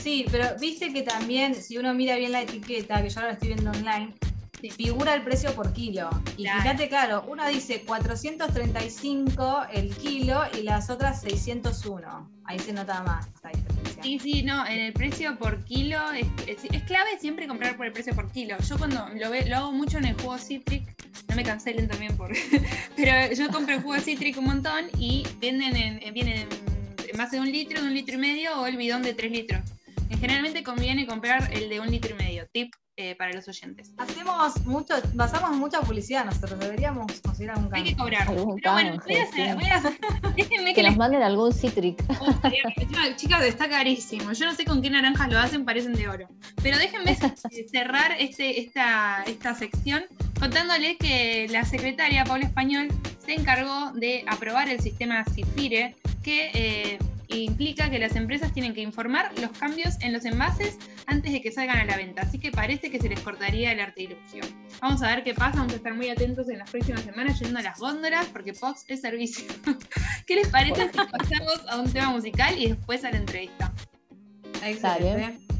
[0.00, 3.34] Sí, pero viste que también, si uno mira bien la etiqueta, que yo ahora la
[3.34, 4.12] estoy viendo online,
[4.70, 6.08] figura el precio por kilo.
[6.36, 12.30] Y fíjate, claro, uno dice 435 el kilo y las otras 601.
[12.44, 14.02] Ahí se nota más esta diferencia.
[14.02, 16.26] Sí, sí, no, en el precio por kilo es,
[16.86, 18.56] clave siempre comprar por el precio por kilo.
[18.68, 20.84] Yo cuando lo, ve, lo hago mucho en el juego Citric,
[21.28, 22.32] no me cancelen también por...
[22.96, 26.48] pero yo compro el juego Citric un montón y venden en, vienen
[27.08, 29.30] en más de un litro, de un litro y medio o el bidón de tres
[29.30, 29.60] litros.
[30.20, 32.46] Generalmente conviene comprar el de un litro y medio.
[32.52, 33.92] Tip eh, para los oyentes.
[33.96, 37.84] Hacemos mucho, basamos mucha publicidad nosotros, deberíamos conseguir algún cambio.
[37.84, 38.26] Hay que cobrar.
[38.26, 39.98] Pero bueno, voy a hacer, voy a hacer.
[40.36, 42.02] Déjenme que, les manden algún Citric.
[43.16, 44.32] chicas, está carísimo.
[44.32, 46.28] Yo no sé con qué naranjas lo hacen, parecen de oro.
[46.62, 47.16] Pero déjenme
[47.72, 50.04] cerrar este, esta, esta sección
[50.38, 52.88] contándole que la secretaria Paula Español
[53.24, 58.80] se encargó de aprobar el sistema CIFIRE que eh, implica que las empresas tienen que
[58.80, 62.22] informar los cambios en los envases antes de que salgan a la venta.
[62.22, 64.46] Así que parece que se les cortaría el arte ilusión.
[64.80, 67.58] Vamos a ver qué pasa, vamos a estar muy atentos en las próximas semanas yendo
[67.58, 69.46] a las góndolas porque Pox es servicio.
[70.26, 73.72] ¿Qué les parece si pasamos a un tema musical y después a la entrevista?
[74.62, 75.51] Excelente.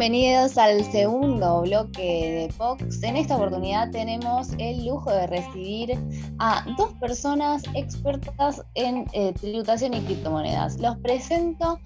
[0.00, 3.02] Bienvenidos al segundo bloque de Pox.
[3.02, 5.92] En esta oportunidad tenemos el lujo de recibir
[6.38, 10.80] a dos personas expertas en eh, tributación y criptomonedas.
[10.80, 11.78] Los presento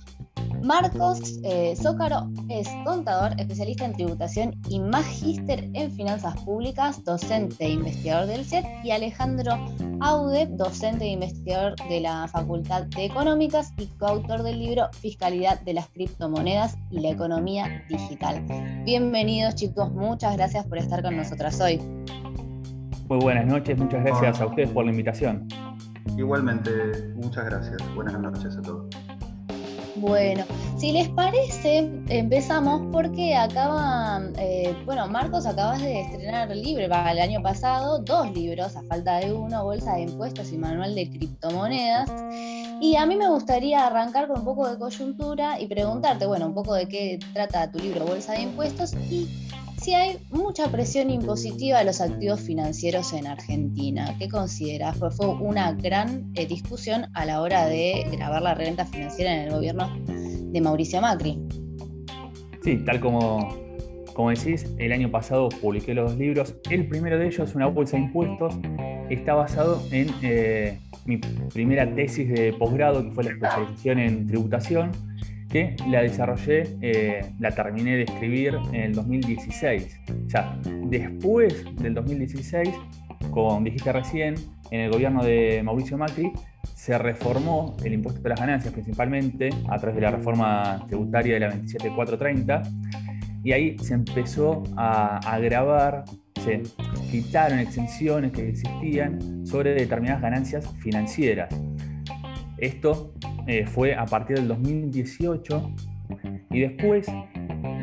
[0.64, 7.72] Marcos eh, Zócaro es contador, especialista en tributación y magíster en finanzas públicas, docente e
[7.72, 9.52] investigador del CET, y Alejandro
[10.00, 15.74] Aude, docente e investigador de la Facultad de Económicas y coautor del libro Fiscalidad de
[15.74, 18.42] las criptomonedas y la economía digital.
[18.86, 21.78] Bienvenidos chicos, muchas gracias por estar con nosotras hoy.
[23.06, 25.46] Muy buenas noches, muchas gracias a ustedes por la invitación.
[26.16, 26.70] Igualmente,
[27.16, 27.76] muchas gracias.
[27.94, 29.03] Buenas noches a todos.
[29.96, 30.44] Bueno,
[30.76, 37.20] si les parece, empezamos porque acaba, eh, bueno, Marcos acabas de estrenar libre para el
[37.20, 42.10] año pasado, dos libros, a falta de uno, Bolsa de Impuestos y Manual de Criptomonedas.
[42.80, 46.54] Y a mí me gustaría arrancar con un poco de coyuntura y preguntarte, bueno, un
[46.54, 49.28] poco de qué trata tu libro Bolsa de Impuestos y
[49.84, 54.16] si hay mucha presión impositiva a los activos financieros en Argentina.
[54.18, 54.96] ¿Qué consideras?
[54.96, 59.40] Fue, fue una gran eh, discusión a la hora de grabar la renta financiera en
[59.42, 61.38] el gobierno de Mauricio Macri.
[62.62, 63.54] Sí, tal como,
[64.14, 66.54] como decís, el año pasado publiqué los dos libros.
[66.70, 68.54] El primero de ellos, Una bolsa de impuestos,
[69.10, 71.18] está basado en eh, mi
[71.52, 74.92] primera tesis de posgrado, que fue la especialización en tributación
[75.54, 80.00] que la desarrollé, eh, la terminé de escribir en el 2016.
[80.26, 82.70] Ya después del 2016,
[83.30, 84.34] como dijiste recién,
[84.72, 86.32] en el gobierno de Mauricio Macri
[86.74, 91.40] se reformó el impuesto de las ganancias principalmente a través de la reforma tributaria de
[91.40, 92.62] la 27430
[93.44, 96.02] y ahí se empezó a agravar,
[96.44, 96.64] se
[97.12, 101.54] quitaron exenciones que existían sobre determinadas ganancias financieras.
[102.58, 103.12] Esto
[103.46, 105.74] eh, fue a partir del 2018
[106.50, 107.06] y después,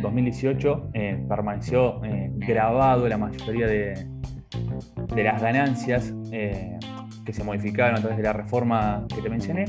[0.01, 4.07] 2018, eh, permaneció eh, grabado la mayoría de,
[5.13, 9.65] de las ganancias que se modificaron a través de la reforma que te mencioné.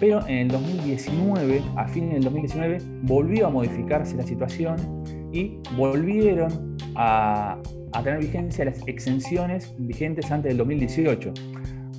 [0.00, 6.76] Pero en el 2019, a fin del 2019, volvió a modificarse la situación y volvieron
[6.96, 7.58] a,
[7.92, 11.34] a tener vigencia las exenciones vigentes antes del 2018.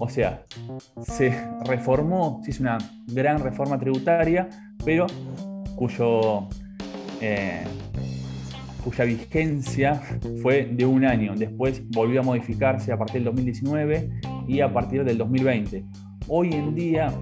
[0.03, 0.45] O sea,
[1.03, 1.31] se
[1.63, 4.49] reformó, se hizo una gran reforma tributaria,
[4.83, 5.05] pero
[7.21, 7.63] eh,
[8.83, 10.01] cuya vigencia
[10.41, 11.35] fue de un año.
[11.35, 14.09] Después volvió a modificarse a partir del 2019
[14.47, 15.85] y a partir del 2020.
[16.27, 17.13] Hoy en día,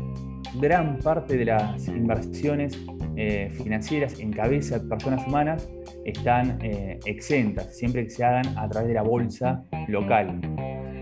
[0.62, 2.80] gran parte de las inversiones
[3.18, 5.70] eh, financieras en cabeza de personas humanas
[6.06, 10.40] están eh, exentas, siempre que se hagan a través de la bolsa local.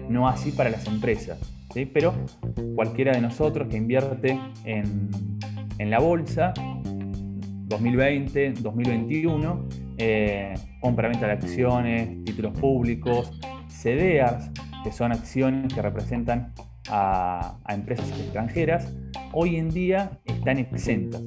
[0.10, 1.54] No así para las empresas
[1.94, 2.14] pero
[2.76, 5.10] cualquiera de nosotros que invierte en,
[5.90, 6.54] la bolsa,
[7.66, 13.32] 2020, 2021, eh, compra-venta de acciones, títulos públicos,
[13.68, 14.52] CDRs,
[14.84, 16.54] que son acciones que representan
[16.90, 18.96] a, empresas extranjeras,
[19.34, 21.22] hoy en día están exentas.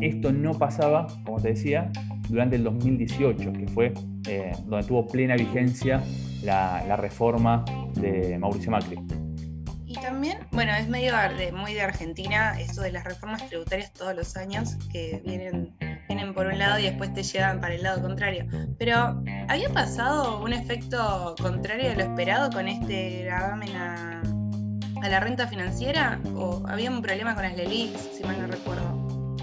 [0.00, 1.92] Esto no pasaba, como te decía,
[2.28, 3.92] durante el 2018, que fue
[4.28, 6.02] eh, donde tuvo plena vigencia
[6.42, 8.98] la, la reforma de Mauricio Macri.
[10.02, 11.14] También, bueno, es medio
[11.52, 15.76] muy de Argentina esto de las reformas tributarias todos los años que vienen,
[16.08, 18.46] vienen por un lado y después te llevan para el lado contrario.
[18.78, 24.22] Pero, ¿había pasado un efecto contrario de lo esperado con este gravamen a,
[25.02, 29.36] a la renta financiera o había un problema con las LELIX, si mal no recuerdo.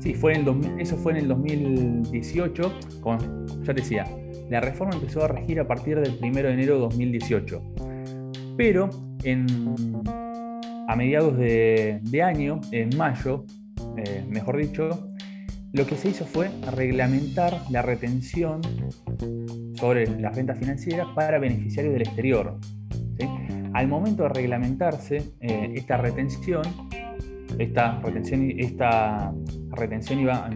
[0.00, 3.18] Sí, fue en el eso fue en el 2018, como
[3.62, 4.04] ya te decía,
[4.50, 7.62] la reforma empezó a regir a partir del 1 de enero de 2018.
[8.56, 8.90] Pero
[10.86, 13.44] a mediados de, año, en mayo,
[13.96, 15.10] eh, mejor dicho,
[15.72, 18.60] lo que se hizo fue reglamentar la retención
[19.74, 22.58] sobre la renta financiera para beneficiarios del exterior.
[23.72, 26.62] Al momento de reglamentarse eh, esta retención,
[27.58, 29.34] esta retención, esta
[29.72, 30.48] retención iba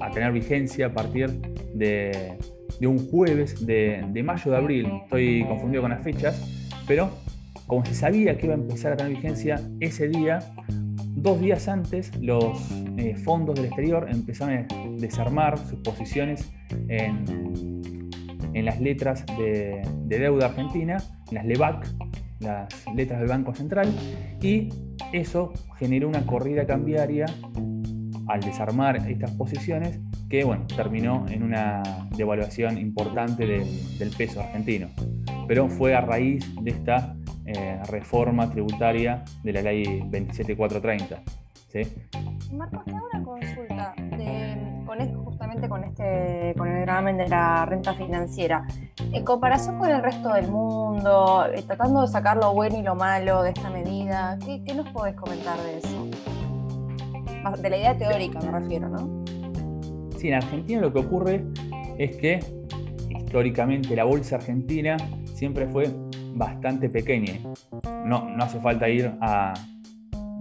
[0.00, 1.30] a tener vigencia a partir
[1.74, 2.38] de,
[2.80, 4.86] un jueves de, mayo de abril.
[5.04, 6.57] Estoy confundido con las fechas,
[6.88, 7.10] pero
[7.66, 10.40] como se sabía que iba a empezar a tener vigencia ese día,
[11.14, 12.58] dos días antes los
[12.96, 14.66] eh, fondos del exterior empezaron a
[14.98, 16.50] desarmar sus posiciones
[16.88, 18.10] en,
[18.54, 20.96] en las letras de, de, deuda argentina,
[21.28, 21.86] en las LEVAC,
[22.40, 23.92] las letras del Banco Central,
[24.40, 24.70] y
[25.12, 27.26] eso generó una corrida cambiaria
[28.28, 31.82] al desarmar estas posiciones que bueno, terminó en una
[32.16, 34.88] devaluación importante del, peso argentino.
[35.46, 37.14] Pero fue a raíz de esta
[37.46, 41.22] eh, reforma tributaria de la ley 27430.
[41.68, 41.80] ¿sí?
[42.52, 43.94] Marcos, te hago una consulta
[44.86, 48.66] con justamente con, este, con el gravamen de la renta financiera.
[49.12, 52.94] En comparación con el resto del mundo, eh, tratando de sacar lo bueno y lo
[52.94, 56.37] malo de esta medida, ¿qué, qué nos podés comentar de eso?
[57.56, 59.24] De la idea teórica me refiero, ¿no?
[60.18, 61.44] Sí, en Argentina lo que ocurre
[61.98, 62.40] es que
[63.10, 64.96] históricamente la bolsa argentina
[65.34, 65.88] siempre fue
[66.34, 67.34] bastante pequeña.
[68.04, 69.54] No, no hace falta ir a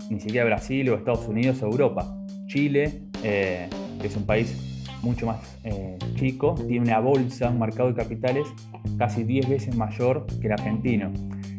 [0.10, 2.18] ni siquiera a Brasil o Estados Unidos o Europa.
[2.48, 7.90] Chile, eh, que es un país mucho más eh, chico, tiene una bolsa, un mercado
[7.90, 8.48] de capitales
[8.98, 11.12] casi 10 veces mayor que el argentino.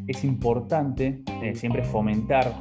[0.07, 2.53] Es importante eh, siempre fomentar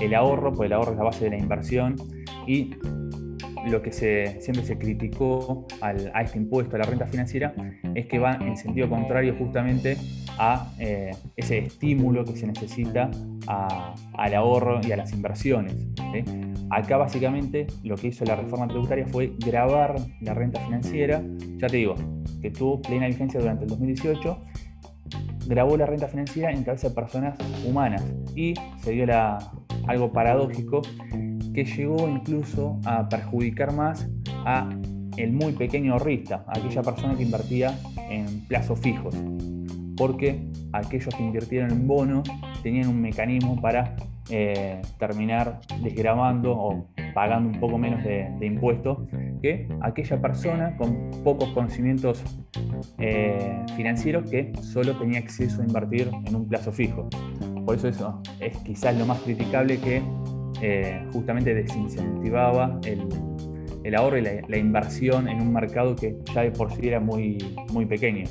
[0.00, 1.96] el ahorro, porque el ahorro es la base de la inversión
[2.46, 2.74] y
[3.66, 7.52] lo que se, siempre se criticó a este impuesto, a la renta financiera,
[7.94, 9.96] es que va en sentido contrario justamente
[10.38, 13.10] a eh, ese estímulo que se necesita
[13.46, 15.74] al ahorro y a las inversiones.
[16.70, 21.22] Acá básicamente lo que hizo la reforma tributaria fue grabar la renta financiera,
[21.58, 21.96] ya te digo,
[22.40, 24.40] que tuvo plena vigencia durante el 2018,
[25.46, 27.36] grabó la renta financiera en cabeza de personas
[27.66, 28.04] humanas
[28.36, 29.52] y se dio la,
[29.86, 30.82] algo paradójico
[31.54, 34.08] que llegó incluso a perjudicar más
[34.44, 34.68] a
[35.16, 39.14] el muy pequeño ahorrista, aquella persona que invertía en plazos fijos,
[39.96, 40.40] porque
[40.72, 42.28] aquellos que invirtieron en bonos
[42.62, 43.96] tenían un mecanismo para
[44.30, 48.98] eh, terminar desgrabando o pagando un poco menos de, impuestos
[49.42, 52.22] que aquella persona con pocos conocimientos
[52.98, 57.08] eh, financieros que solo tenía acceso a invertir en un plazo fijo.
[57.64, 60.02] Por eso eso es quizás lo más criticable que
[60.62, 66.72] eh, justamente desincentivaba el, ahorro y la, inversión en un mercado que ya de por
[66.72, 67.38] sí era muy,
[67.72, 68.24] muy pequeño.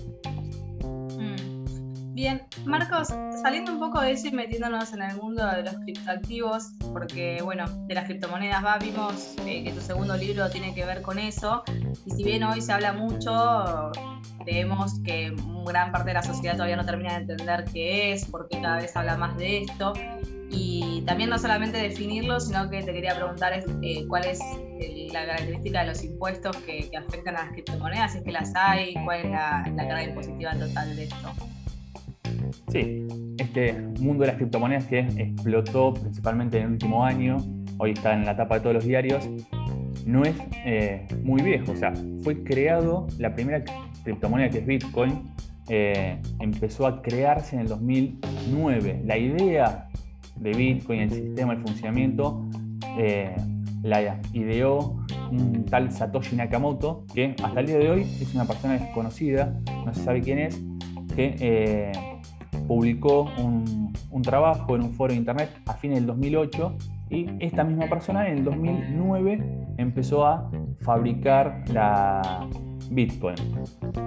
[1.17, 2.13] Mm.
[2.13, 3.07] Bien, Marcos,
[3.41, 7.65] saliendo un poco de eso y metiéndonos en el mundo de los criptoactivos, porque bueno,
[7.87, 11.63] de las criptomonedas va, vimos eh, que tu segundo libro tiene que ver con eso,
[12.05, 13.91] y si bien hoy se habla mucho,
[14.45, 15.33] vemos que
[15.65, 18.95] gran parte de la sociedad todavía no termina de entender qué es, porque cada vez
[18.95, 19.93] habla más de esto,
[20.51, 24.39] y también no solamente definirlo, sino que te quería preguntar eh, cuál es
[25.11, 28.93] la característica de los impuestos que, afectan a las criptomonedas, si es que las hay,
[29.05, 31.29] cuál es la, carga impositiva total de esto.
[32.71, 37.37] Sí, este mundo de las criptomonedas que explotó principalmente en el último año,
[37.77, 39.29] hoy está en la tapa de todos los diarios,
[40.05, 41.71] no es eh, muy viejo.
[41.71, 43.63] O sea, fue creado, la primera
[44.03, 45.23] criptomoneda que es Bitcoin,
[45.69, 49.01] eh, empezó a crearse en el 2009.
[49.05, 49.87] La idea
[50.35, 52.45] de Bitcoin, el sistema, el funcionamiento,
[52.97, 53.35] eh,
[53.83, 54.97] la ideó
[55.31, 59.93] un tal Satoshi Nakamoto, que hasta el día de hoy es una persona desconocida, no
[59.93, 60.61] se sabe quién es,
[61.15, 61.91] que eh,
[62.67, 63.89] publicó un,
[64.21, 66.77] trabajo en un foro de internet a fines del 2008
[67.09, 72.45] y esta misma persona en el 2009 empezó a fabricar la
[72.89, 73.35] Bitcoin.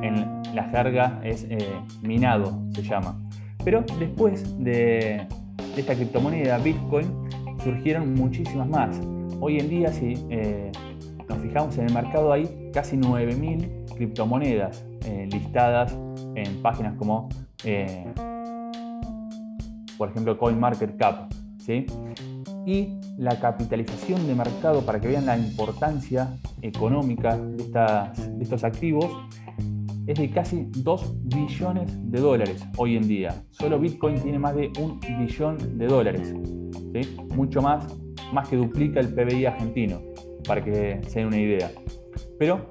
[0.02, 1.58] En la jerga es eh,
[2.02, 3.18] minado, se llama.
[3.64, 5.26] Pero después de,
[5.76, 7.06] esta criptomoneda Bitcoin
[7.62, 9.00] surgieron muchísimas más.
[9.40, 10.70] Hoy en día, si eh,
[11.28, 15.96] nos fijamos en el mercado, hay casi 9.000 criptomonedas eh, listadas
[16.34, 17.28] en páginas como,
[19.96, 21.32] por ejemplo, CoinMarketCap.
[21.58, 21.86] ¿sí?
[22.64, 28.62] Y la capitalización de mercado, para que vean la importancia económica de, estas, de estos
[28.62, 29.10] activos,
[30.06, 33.44] es de casi 2 billones de dólares hoy en día.
[33.50, 36.34] Solo Bitcoin tiene más de un billón de dólares.
[37.34, 37.86] Mucho más,
[38.32, 40.00] más que duplica el PBI argentino,
[40.46, 41.70] para que se den una idea.
[42.38, 42.70] Pero,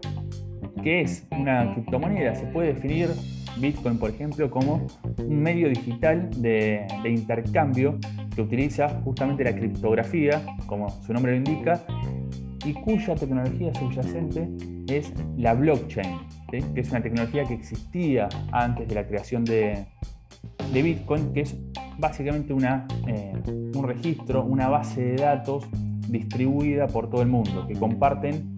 [0.83, 2.35] ¿qué es una criptomoneda?
[2.35, 3.09] Se puede definir
[3.57, 4.85] Bitcoin, por ejemplo, como
[5.17, 7.97] un medio digital de, de intercambio
[8.41, 11.81] utiliza justamente la criptografía, como su nombre lo indica,
[12.65, 14.49] y cuya tecnología subyacente
[14.87, 16.19] es la blockchain,
[16.49, 19.85] que es una tecnología que existía antes de la creación de,
[20.73, 21.55] Bitcoin, que es
[21.97, 23.33] básicamente una, eh,
[23.75, 25.65] un registro, una base de datos
[26.07, 28.57] distribuida por todo el mundo, que comparten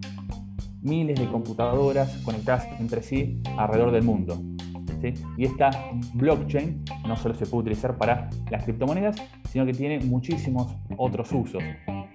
[0.81, 4.39] miles de computadoras conectadas entre sí alrededor del mundo.
[5.37, 5.69] Y esta
[6.13, 9.15] blockchain no solo se puede utilizar para las criptomonedas,
[9.49, 11.63] sino que tiene muchísimos otros usos,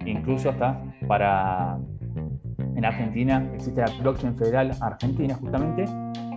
[0.05, 1.78] incluso hasta para...
[2.76, 5.84] En Argentina existe la blockchain federal argentina justamente,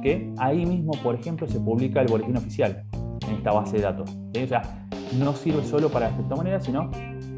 [0.01, 2.83] que ahí mismo, por ejemplo, se publica el boletín oficial
[3.27, 4.17] en esta base de datos.
[4.43, 4.87] O sea,
[5.19, 6.89] no sirve solo para las criptomonedas, sino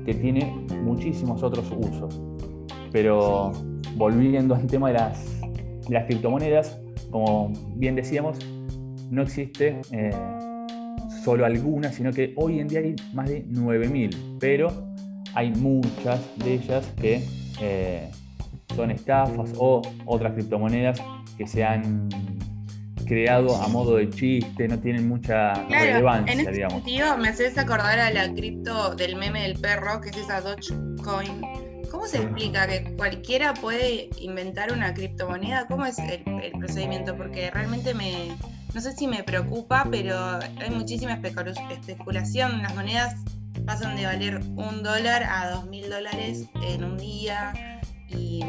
[0.06, 2.22] que tiene muchísimos otros usos.
[2.92, 3.52] Pero
[3.96, 6.80] volviendo al tema de las, de las criptomonedas,
[7.12, 8.38] como bien decíamos,
[9.14, 10.12] no existe eh,
[11.24, 14.94] solo alguna, sino que hoy en día hay más de 9.000, pero
[15.36, 17.24] hay muchas de ellas que
[17.62, 18.10] eh,
[18.76, 21.00] son estafas o otras criptomonedas
[21.38, 22.10] que se han
[23.06, 26.84] creado a modo de chiste, no tienen mucha relevancia, en este digamos.
[26.84, 31.42] sentido me haces acordar a la cripto del meme del perro, que es esa Dogecoin.
[31.92, 35.68] ¿Cómo se explica que cualquiera puede inventar una criptomoneda?
[35.68, 37.16] ¿Cómo es el procedimiento?
[37.16, 38.36] Porque realmente me,
[38.74, 42.62] no sé si me preocupa, pero hay muchísima especulación.
[42.62, 43.16] Las monedas
[43.66, 48.42] pasan de valer un dólar a dos mil dólares en un día y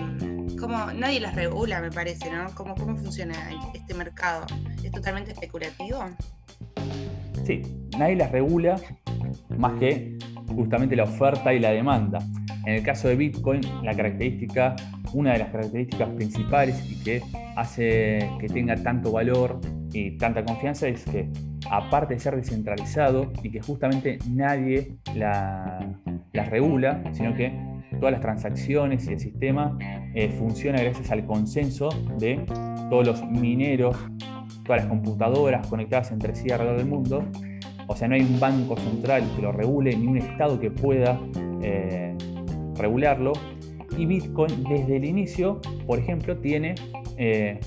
[0.58, 2.46] como nadie las regula, me parece, ¿no?
[2.54, 3.34] ¿Cómo, ¿Cómo funciona
[3.74, 4.46] este mercado?
[4.82, 6.04] ¿Es totalmente especulativo?
[7.44, 7.62] Sí,
[7.98, 8.80] nadie las regula
[9.58, 12.18] más que justamente la oferta y la demanda.
[12.64, 14.74] En el caso de Bitcoin, la característica,
[15.12, 17.22] una de las características principales y que
[17.56, 19.60] hace que tenga tanto valor
[19.94, 21.28] y tanta confianza es que,
[21.70, 25.96] aparte de ser descentralizado y que justamente nadie la,
[26.32, 27.56] regula, sino que
[28.00, 29.78] todas las transacciones y el sistema
[30.14, 31.88] eh, funciona gracias al consenso
[32.18, 32.44] de
[32.90, 33.96] todos los mineros,
[34.64, 37.24] todas las computadoras conectadas entre sí alrededor del mundo.
[37.86, 41.20] O sea, no hay un banco central que lo regule, ni un Estado que pueda
[41.62, 42.16] eh,
[42.76, 43.32] regularlo.
[43.96, 46.74] Y Bitcoin desde el inicio, por ejemplo, tiene
[47.16, 47.60] eh,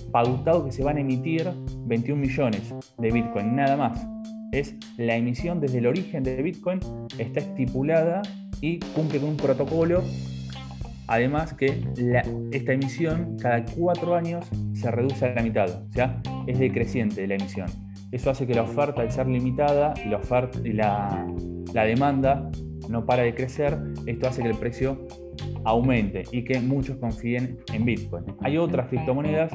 [0.66, 1.50] que se van a emitir
[1.86, 4.08] 21 millones de Bitcoin, nada más.
[4.52, 6.80] Es la emisión desde el origen de Bitcoin,
[7.18, 8.22] está estipulada
[8.62, 10.04] y cumple con un protocolo.
[11.08, 11.82] Además que
[12.52, 17.36] esta emisión cada cuatro años se reduce a la mitad, o sea, es decreciente la
[17.36, 17.68] emisión.
[18.12, 21.26] Eso hace que la oferta, al ser limitada y la, oferta, y la,
[21.74, 22.50] la demanda
[22.89, 25.08] no para de crecer, esto hace que el precio
[25.68, 28.24] aumente y que muchos confíen en Bitcoin.
[28.41, 29.51] Hay otras criptomonedas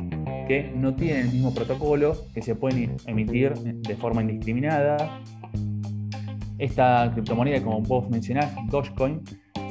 [0.46, 5.22] que no tienen el mismo protocolo, que se pueden emitir de forma indiscriminada.
[6.58, 9.22] Esta criptomoneda, como vos mencionás, Dogecoin,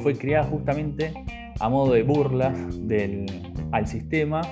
[0.02, 1.12] fue creada justamente
[1.60, 3.26] a modo de burla del,
[3.70, 4.42] al sistema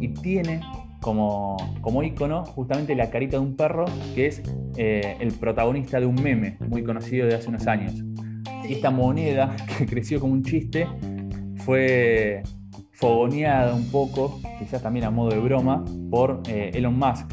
[0.00, 0.60] y tiene
[1.00, 3.84] como, como icono justamente la carita de un perro
[4.16, 4.42] que es
[4.76, 8.02] eh, el protagonista de un meme muy conocido de hace unos años.
[8.68, 10.86] Y esta moneda que creció como un chiste
[11.70, 12.42] fue
[12.94, 17.30] fogoneada un poco, quizás también a modo de broma, por eh, Elon Musk,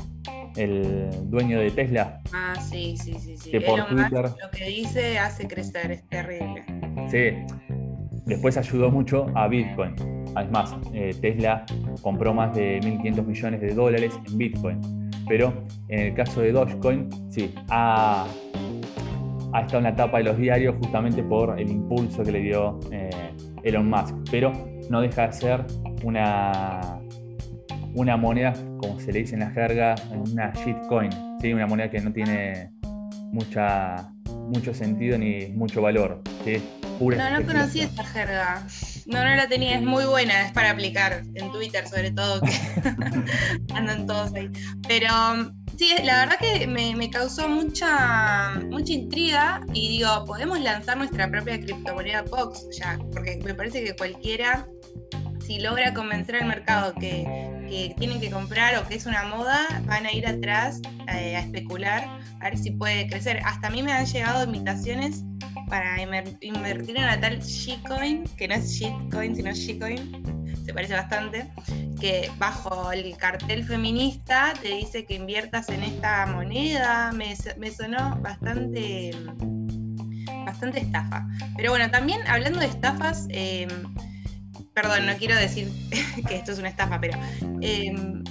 [0.55, 2.21] el dueño de Tesla.
[2.31, 3.35] Ah, sí, sí, sí.
[3.35, 3.49] sí.
[3.51, 6.63] Elon Musk lo que dice hace crecer, es terrible.
[7.09, 7.55] Sí,
[8.27, 9.95] después ayudó mucho a Bitcoin.
[10.35, 11.65] Además, eh, Tesla
[12.03, 15.09] compró más de 1.500 millones de dólares en Bitcoin.
[15.27, 15.51] Pero
[15.87, 18.27] en el caso de Dogecoin, sí, ha,
[19.53, 22.79] ha estado en la tapa de los diarios justamente por el impulso que le dio
[22.91, 23.09] eh,
[23.63, 24.51] Elon Musk, pero
[24.89, 25.65] no deja de ser
[26.03, 26.99] una,
[27.93, 31.53] una moneda, como se le dice en la jerga, una shitcoin, ¿sí?
[31.53, 32.71] una moneda que no tiene
[33.31, 34.11] mucha,
[34.47, 36.21] mucho sentido ni mucho valor.
[36.99, 38.65] No, no conocí esta jerga.
[39.05, 43.73] No, no la tenía, es muy buena, es para aplicar en Twitter sobre todo, que
[43.73, 44.49] andan todos ahí.
[44.87, 45.07] Pero
[45.77, 51.59] Sí, la verdad que me, causó mucha, mucha intriga y digo, podemos lanzar nuestra propia
[51.59, 54.67] criptomoneda Pox ya, porque me parece que cualquiera,
[55.45, 57.23] si logra convencer al mercado que,
[57.69, 60.81] que tienen que comprar o que es una moda, van a ir atrás
[61.13, 62.05] eh, a especular,
[62.39, 63.39] a ver si puede crecer.
[63.45, 65.25] Hasta a mí me han llegado invitaciones
[65.67, 71.47] para invertir en la tal Shitcoin, que no es Shitcoin, sino Shitcoin, se parece bastante,
[71.99, 77.11] que bajo el cartel feminista te dice que inviertas en esta moneda.
[77.13, 77.35] Me,
[77.71, 79.11] sonó bastante,
[80.45, 81.25] bastante estafa.
[81.55, 83.69] Pero bueno, también hablando de estafas, em,
[84.73, 85.71] perdón, no quiero decir
[86.27, 87.17] que esto es una estafa, pero
[87.61, 88.23] em,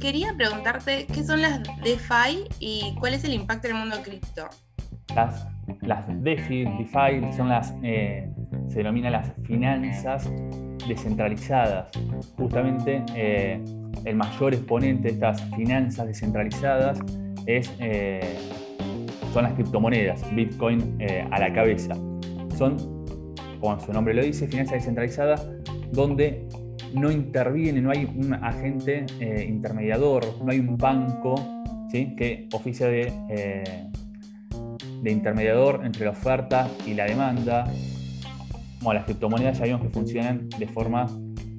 [0.00, 4.48] quería preguntarte qué son las DeFi y cuál es el impacto en el mundo cripto.
[5.82, 8.28] Las DeFi, DeFi son las, eh,
[8.68, 10.30] se denominan las finanzas
[10.86, 11.88] descentralizadas.
[12.36, 13.62] Justamente eh,
[14.04, 17.00] el mayor exponente de estas finanzas descentralizadas
[17.46, 18.20] es, eh,
[19.32, 20.98] son las criptomonedas, Bitcoin
[21.30, 21.94] a la cabeza.
[22.56, 22.76] Son,
[23.60, 25.50] como su nombre lo dice, finanzas descentralizadas
[25.92, 26.46] donde
[26.94, 29.04] no interviene, no hay un agente
[29.46, 31.34] intermediador, no hay un banco
[31.90, 32.14] ¿sí?
[32.16, 33.12] que oficia de,
[35.02, 37.64] de intermediador entre la oferta y la demanda.
[38.80, 41.06] Bueno, las criptomonedas ya vimos que funcionan de forma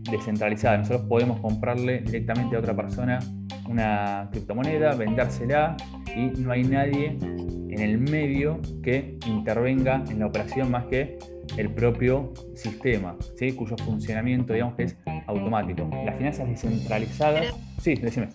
[0.09, 0.77] descentralizada.
[0.77, 3.19] Nosotros podemos comprarle directamente a otra persona
[3.67, 5.77] una criptomoneda, vendérsela
[6.15, 11.19] y no hay nadie en el medio que intervenga en la operación más que
[11.57, 13.51] el propio sistema, ¿sí?
[13.51, 15.89] cuyo funcionamiento digamos que es automático.
[16.05, 17.55] Las finanzas descentralizadas...
[17.79, 18.29] Sí, decime.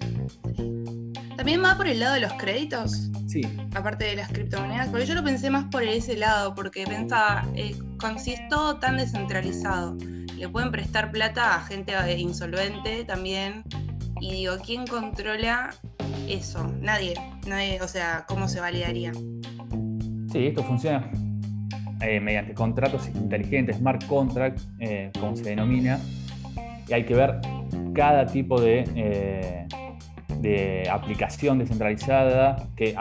[1.36, 3.10] ¿También va por el lado de los créditos?
[3.26, 3.42] Sí.
[3.74, 7.74] Aparte de las criptomonedas, porque yo lo pensé más por ese lado, porque pensaba, eh,
[8.48, 9.96] todo tan descentralizado,
[10.36, 13.64] le pueden prestar plata a gente insolvente también,
[14.20, 15.74] y digo, ¿quién controla
[16.28, 16.72] eso?
[16.80, 17.14] Nadie,
[17.46, 19.12] nadie, o sea, ¿cómo se validaría?
[20.32, 21.10] Sí, esto funciona
[22.00, 25.98] eh, mediante contratos inteligentes, smart contract, eh, como se denomina,
[26.88, 27.40] y hay que ver
[27.94, 29.66] cada tipo de, eh,
[30.44, 32.94] de aplicación descentralizada que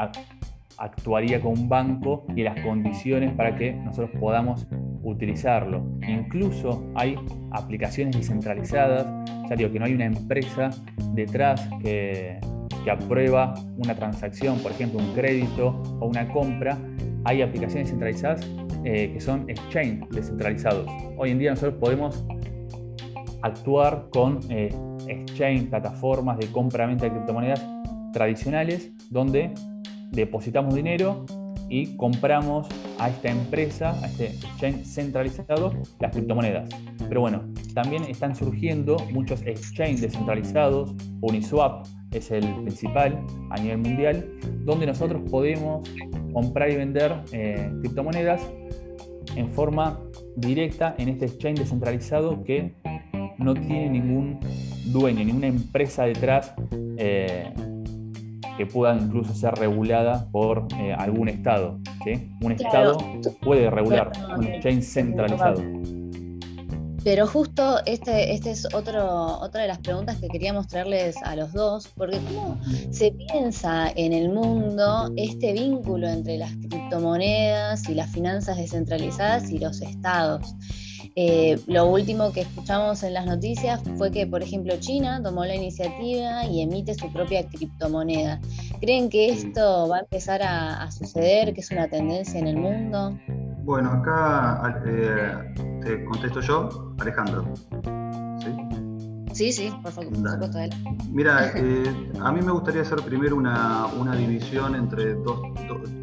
[0.77, 4.65] actuaría con un banco y las condiciones para que nosotros podamos
[5.03, 5.85] utilizarlo.
[6.07, 7.15] Incluso hay
[7.51, 9.05] aplicaciones descentralizadas,
[9.49, 10.69] ya digo que no hay una empresa
[11.13, 12.39] detrás que,
[12.85, 16.77] que aprueba una transacción, por ejemplo un crédito o una compra,
[17.25, 18.47] hay aplicaciones centralizadas
[18.85, 20.89] eh, que son exchange descentralizados.
[21.17, 22.25] Hoy en día nosotros podemos
[23.43, 24.73] actuar con eh,
[25.07, 27.63] exchange, plataformas de compra-venta de criptomonedas
[28.13, 29.53] tradicionales, donde
[30.11, 31.25] depositamos dinero
[31.69, 32.67] y compramos
[32.99, 36.69] a esta empresa, a este exchange centralizado, las criptomonedas.
[37.07, 43.19] Pero bueno, también están surgiendo muchos exchanges descentralizados, Uniswap es el principal
[43.49, 45.89] a nivel mundial, donde nosotros podemos
[46.31, 48.41] comprar y vender eh, criptomonedas
[49.35, 49.99] en forma
[50.35, 52.75] directa en este exchange descentralizado que
[53.37, 54.39] no tiene ningún
[54.85, 56.53] dueño, ninguna empresa detrás
[56.97, 57.53] eh,
[58.57, 61.79] que pueda incluso ser regulada por eh, algún Estado.
[62.41, 62.97] Un Estado
[63.41, 65.61] puede regular un exchange centralizado.
[67.03, 71.51] Pero justo este, este es otro, otra de las preguntas que quería mostrarles a los
[71.51, 72.57] dos, porque cómo
[72.91, 79.59] se piensa en el mundo este vínculo entre las criptomonedas y las finanzas descentralizadas y
[79.59, 80.55] los estados.
[81.15, 85.55] Eh, lo último que escuchamos en las noticias fue que, por ejemplo, China tomó la
[85.55, 88.39] iniciativa y emite su propia criptomoneda.
[88.81, 93.17] ¿Creen que esto va a empezar a, suceder, que es una tendencia en el mundo?
[93.63, 95.53] Bueno, acá eh,
[95.83, 97.53] te contesto yo, Alejandro.
[99.33, 99.51] ¿Sí?
[99.51, 100.69] Sí, por, favor, por supuesto, él.
[101.11, 105.41] Mira, eh, a mí me gustaría hacer primero una, división entre dos,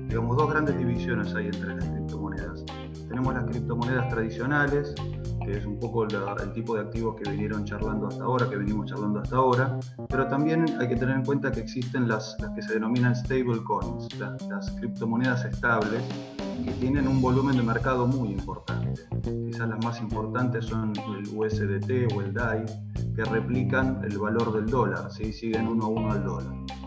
[0.08, 1.99] digamos, dos grandes divisiones ahí entre las.
[3.10, 4.94] Tenemos las criptomonedas tradicionales,
[5.44, 8.88] que es un poco el tipo de activos que vinieron charlando hasta ahora, que venimos
[8.88, 12.62] charlando hasta ahora, pero también hay que tener en cuenta que existen las, las que
[12.62, 16.04] se denominan stable coins, las, criptomonedas estables,
[16.64, 19.02] que tienen un volumen de mercado muy importante.
[19.44, 22.64] Quizás las más importantes son el USDT o el DAI,
[23.16, 25.32] que replican el valor del dólar, ¿sí?
[25.32, 26.79] siguen uno a uno al dólar.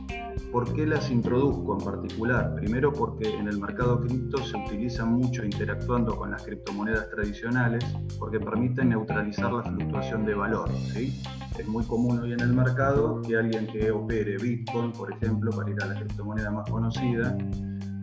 [0.54, 2.54] ¿Por qué las introduzco en particular?
[2.54, 7.84] Primero porque en el mercado cripto se utiliza mucho interactuando con las criptomonedas tradicionales
[8.20, 10.70] porque permiten neutralizar la fluctuación de valor.
[10.94, 11.20] ¿sí?
[11.58, 15.72] Es muy común hoy en el mercado que alguien que opere Bitcoin, por ejemplo, para
[15.72, 17.36] ir a la criptomoneda más conocida,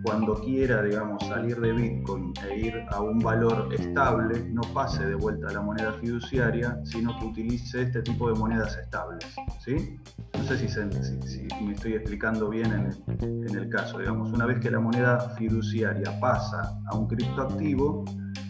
[0.03, 5.15] cuando quiera, digamos, salir de Bitcoin e ir a un valor estable, no pase de
[5.15, 9.25] vuelta a la moneda fiduciaria, sino que utilice este tipo de monedas estables.
[9.65, 9.99] ¿sí?
[10.35, 13.99] No sé si, me estoy explicando bien en el, caso.
[13.99, 18.05] Digamos, una vez que la moneda fiduciaria pasa a un criptoactivo,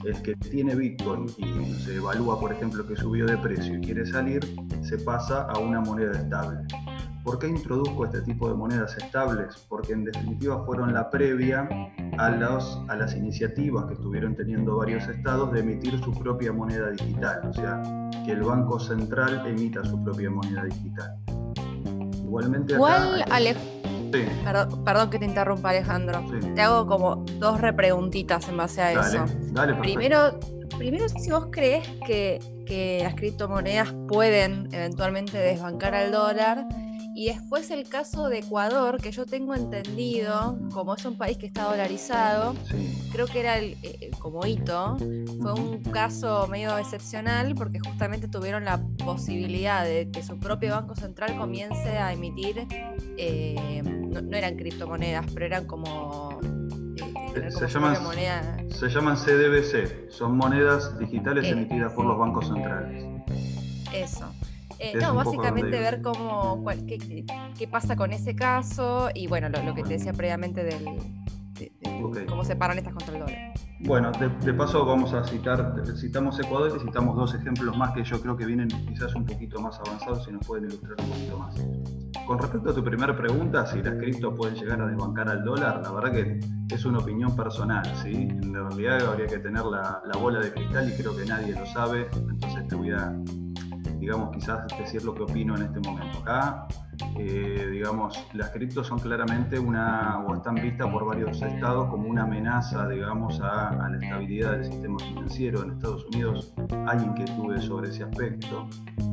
[0.04, 4.06] el que tiene Bitcoin y se evalúa, por ejemplo, que subió de precio y quiere
[4.06, 4.40] salir,
[4.82, 6.58] se pasa a una moneda estable.
[7.30, 9.54] ¿Por qué introdujo este tipo de monedas estables?
[9.68, 11.68] Porque en definitiva fueron la previa
[12.18, 16.90] a, los, a las iniciativas que estuvieron teniendo varios estados de emitir su propia moneda
[16.90, 17.80] digital, o sea,
[18.26, 21.18] que el Banco Central emita su propia moneda digital.
[22.14, 23.24] Igualmente Igual,
[24.84, 26.24] Perdón, que te interrumpa, Alejandro.
[26.56, 29.24] Te hago como dos repreguntitas en base a eso.
[29.80, 30.40] primero,
[30.76, 36.66] primero, si vos crees que, que las criptomonedas pueden eventualmente desbancar al dólar
[37.20, 41.44] y después el caso de Ecuador, que yo tengo entendido, como es un país que
[41.44, 42.54] está dolarizado,
[43.12, 44.96] creo que era el, eh, como hito,
[45.42, 50.96] fue un caso medio excepcional porque justamente tuvieron la posibilidad de que su propio Banco
[50.96, 52.66] Central comience a emitir,
[53.18, 56.40] eh, no, eran criptomonedas, pero eran como...
[57.36, 57.98] Eh, se, llaman,
[58.70, 63.04] se llaman CDBC, son monedas digitales emitidas por los bancos centrales.
[63.92, 64.32] Eso.
[64.82, 69.90] Eh, no, básicamente ver cómo, qué, pasa con ese caso y bueno, lo, que te
[69.90, 70.86] decía previamente del,
[71.58, 73.52] de, cómo se paran estas contra el dólar.
[73.80, 78.22] Bueno, de, paso vamos a citar, citamos Ecuador y citamos dos ejemplos más que yo
[78.22, 81.54] creo que vienen quizás un poquito más avanzados y nos pueden ilustrar un poquito más.
[82.26, 85.82] Con respecto a tu primera pregunta, si las cripto pueden llegar a desbancar al dólar,
[85.82, 86.40] la verdad que
[86.74, 88.14] es una opinión personal, ¿sí?
[88.14, 91.66] En realidad habría que tener la, la bola de cristal y creo que nadie lo
[91.66, 93.14] sabe, entonces te voy a
[94.00, 96.18] digamos, quizás decir lo que opino en este momento.
[96.20, 96.66] Acá,
[97.18, 102.22] eh, digamos, las criptos son claramente una, o están vistas por varios estados como una
[102.22, 105.62] amenaza, digamos, a, la estabilidad del sistema financiero.
[105.62, 106.54] En Estados Unidos
[106.86, 108.68] hay inquietudes sobre ese aspecto.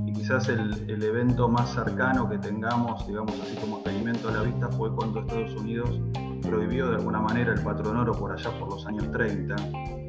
[0.05, 4.41] Y quizás el, el evento más cercano que tengamos, digamos, así como experimento a la
[4.43, 5.99] vista, fue cuando Estados Unidos
[6.41, 9.55] prohibió de alguna manera el patrón oro por allá por los años 30,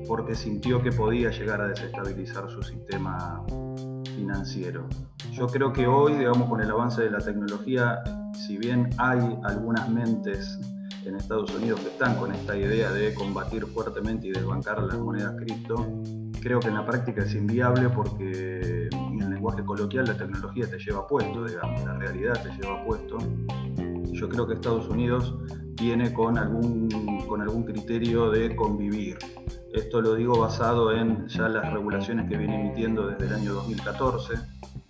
[0.07, 3.45] porque sintió que podía llegar a desestabilizar su sistema
[4.19, 4.89] financiero.
[5.33, 8.03] Yo creo que hoy, digamos, con el avance de la tecnología,
[8.35, 10.59] si bien hay algunas mentes
[11.05, 15.37] en Estados Unidos que están con esta idea de combatir fuertemente y desbancar las monedas
[15.37, 15.87] cripto,
[16.41, 20.79] creo que en la práctica es inviable porque en el lenguaje coloquial la tecnología te
[20.79, 23.19] lleva puesto, digamos, la realidad te lleva puesto.
[24.13, 25.37] Yo creo que Estados Unidos
[25.81, 26.89] viene con algún,
[27.29, 29.17] con algún criterio de convivir.
[29.73, 34.35] Esto lo digo basado en ya las regulaciones que viene emitiendo desde el año 2014,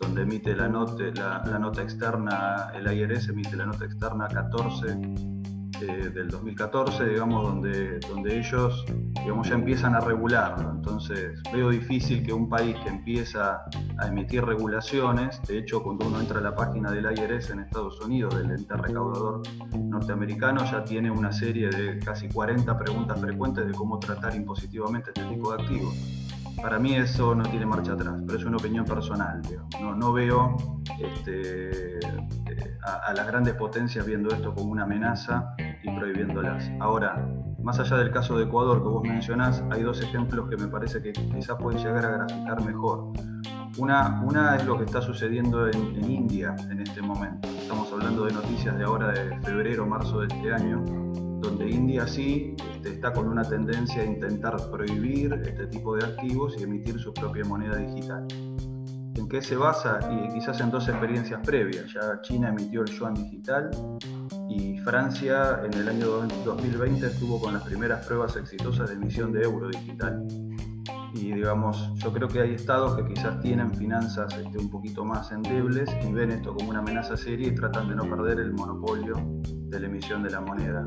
[0.01, 5.38] donde emite la nota, la, la nota externa, el IRS emite la nota externa 14
[5.83, 10.57] eh, del 2014, digamos, donde, donde ellos digamos, ya empiezan a regular.
[10.74, 13.62] Entonces veo difícil que un país que empieza
[13.99, 18.01] a emitir regulaciones, de hecho cuando uno entra a la página del IRS en Estados
[18.01, 19.43] Unidos, del ente recaudador
[19.79, 25.24] norteamericano, ya tiene una serie de casi 40 preguntas frecuentes de cómo tratar impositivamente este
[25.24, 25.95] tipo de activos.
[26.61, 29.40] Para mí eso no tiene marcha atrás, pero es una opinión personal.
[29.80, 30.56] No, veo
[31.00, 31.98] este,
[32.82, 36.70] a, las grandes potencias viendo esto como una amenaza y prohibiéndolas.
[36.80, 37.26] Ahora,
[37.62, 41.00] más allá del caso de Ecuador que vos mencionás, hay dos ejemplos que me parece
[41.00, 43.12] que quizás pueden llegar a graficar mejor.
[43.76, 47.48] Una, una es lo que está sucediendo en, India en este momento.
[47.48, 50.84] Estamos hablando de noticias de ahora de febrero, marzo de este año,
[51.41, 56.55] donde India sí este, está con una tendencia a intentar prohibir este tipo de activos
[56.59, 58.26] y emitir su propia moneda digital.
[59.14, 59.99] ¿En qué se basa?
[60.12, 61.93] Y quizás en dos experiencias previas.
[61.93, 63.70] Ya China emitió el yuan digital
[64.49, 66.07] y Francia en el año
[66.45, 70.26] 2020 estuvo con las primeras pruebas exitosas de emisión de euro digital.
[71.14, 75.32] Y digamos, yo creo que hay estados que quizás tienen finanzas este, un poquito más
[75.32, 79.14] endebles y ven esto como una amenaza seria y tratan de no perder el monopolio
[79.42, 80.84] de la emisión de la moneda.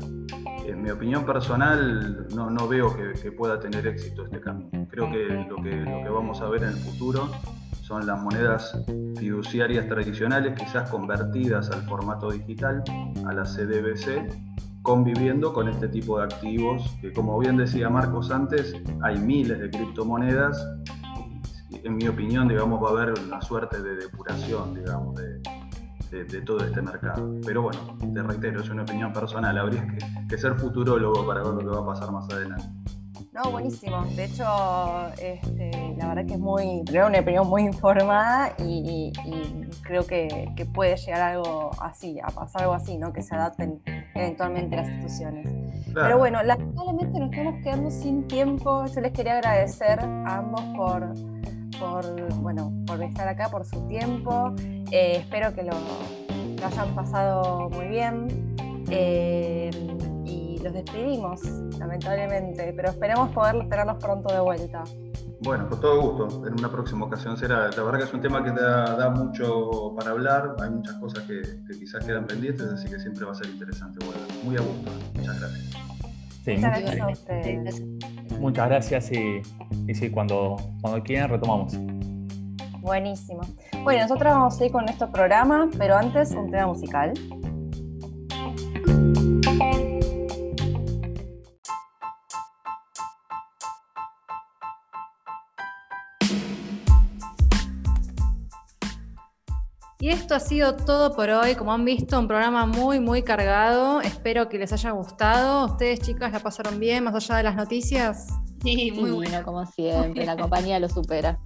[0.66, 4.86] En mi opinión personal, no, no veo que, pueda tener éxito este camino.
[4.90, 7.28] Creo que lo, que lo que vamos a ver en el futuro
[7.80, 8.76] son las monedas
[9.18, 12.82] fiduciarias tradicionales, quizás convertidas al formato digital,
[13.26, 14.52] a la CDBC,
[14.82, 19.70] conviviendo con este tipo de activos, que como bien decía Marcos antes, hay miles de
[19.70, 20.66] criptomonedas.
[21.84, 26.58] En mi opinión, digamos, va a haber una suerte de depuración, digamos, de, de, todo
[26.64, 27.34] este mercado.
[27.46, 31.54] Pero bueno, te reitero, es una opinión personal, habría que, que ser futurólogo para ver
[31.54, 32.64] lo que va a pasar más adelante.
[33.32, 34.04] No, buenísimo.
[34.14, 34.44] De hecho,
[35.18, 39.10] este, la verdad que es muy, creo una opinión muy informada y,
[39.82, 43.12] creo que, puede llegar algo así, a pasar algo así, ¿no?
[43.12, 43.80] Que se adapten
[44.14, 45.48] eventualmente las instituciones.
[45.94, 48.84] Pero bueno, lamentablemente nos estamos quedando sin tiempo.
[48.86, 51.14] Yo les quería agradecer a ambos por,
[51.78, 54.54] por, bueno, por estar acá, por su tiempo.
[54.90, 55.72] Eh, espero que lo,
[56.66, 58.54] hayan pasado muy bien.
[58.90, 59.70] Eh,
[60.62, 61.42] los despedimos,
[61.78, 64.84] lamentablemente, pero esperemos poder tenerlos pronto de vuelta.
[65.40, 66.46] Bueno, con todo gusto.
[66.46, 67.68] En una próxima ocasión será.
[67.70, 70.54] La verdad que es un tema que da, mucho para hablar.
[70.62, 71.42] Hay muchas cosas que,
[71.76, 74.04] quizás quedan pendientes, así que siempre va a ser interesante.
[74.04, 74.90] Bueno, muy a gusto.
[75.14, 75.70] Muchas gracias.
[76.44, 77.82] Sí, muchas, gracias.
[78.38, 79.42] Muchas gracias y,
[79.88, 81.76] y sí, cuando, cuando quieran retomamos.
[82.80, 83.40] Buenísimo.
[83.82, 87.12] Bueno, nosotros vamos a ir con nuestro programa, pero antes un tema musical.
[100.02, 101.54] Y esto ha sido todo por hoy.
[101.54, 104.00] Como han visto, un programa muy, muy cargado.
[104.00, 105.66] Espero que les haya gustado.
[105.66, 108.26] ¿Ustedes, chicas, la pasaron bien más allá de las noticias?
[108.64, 110.26] Sí, muy bueno, como siempre.
[110.26, 111.38] La compañía lo supera.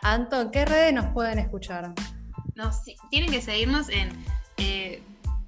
[0.00, 1.92] Anton, ¿qué redes nos pueden escuchar?
[3.10, 4.08] tienen que seguirnos en
[4.56, 5.02] eh,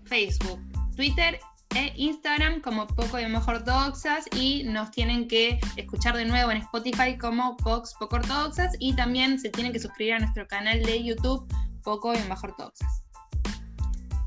[0.04, 0.60] Facebook,
[0.96, 1.40] Twitter
[1.74, 6.58] e Instagram como Poco y Mejor Ortodoxas y nos tienen que escuchar de nuevo en
[6.58, 11.02] Spotify como Pox Poco Ortodoxas y también se tienen que suscribir a nuestro canal de
[11.02, 11.46] YouTube
[11.84, 13.04] Poco y Mejor Ortodoxas.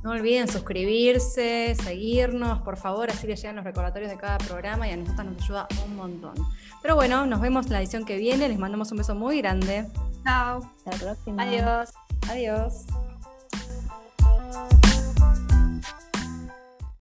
[0.03, 4.91] No olviden suscribirse, seguirnos, por favor, así les llegan los recordatorios de cada programa y
[4.91, 6.35] a nosotros nos ayuda un montón.
[6.81, 9.87] Pero bueno, nos vemos en la edición que viene, les mandamos un beso muy grande.
[10.23, 10.59] Chao.
[10.77, 11.43] Hasta la próxima.
[11.43, 11.93] Adiós.
[12.29, 12.85] Adiós.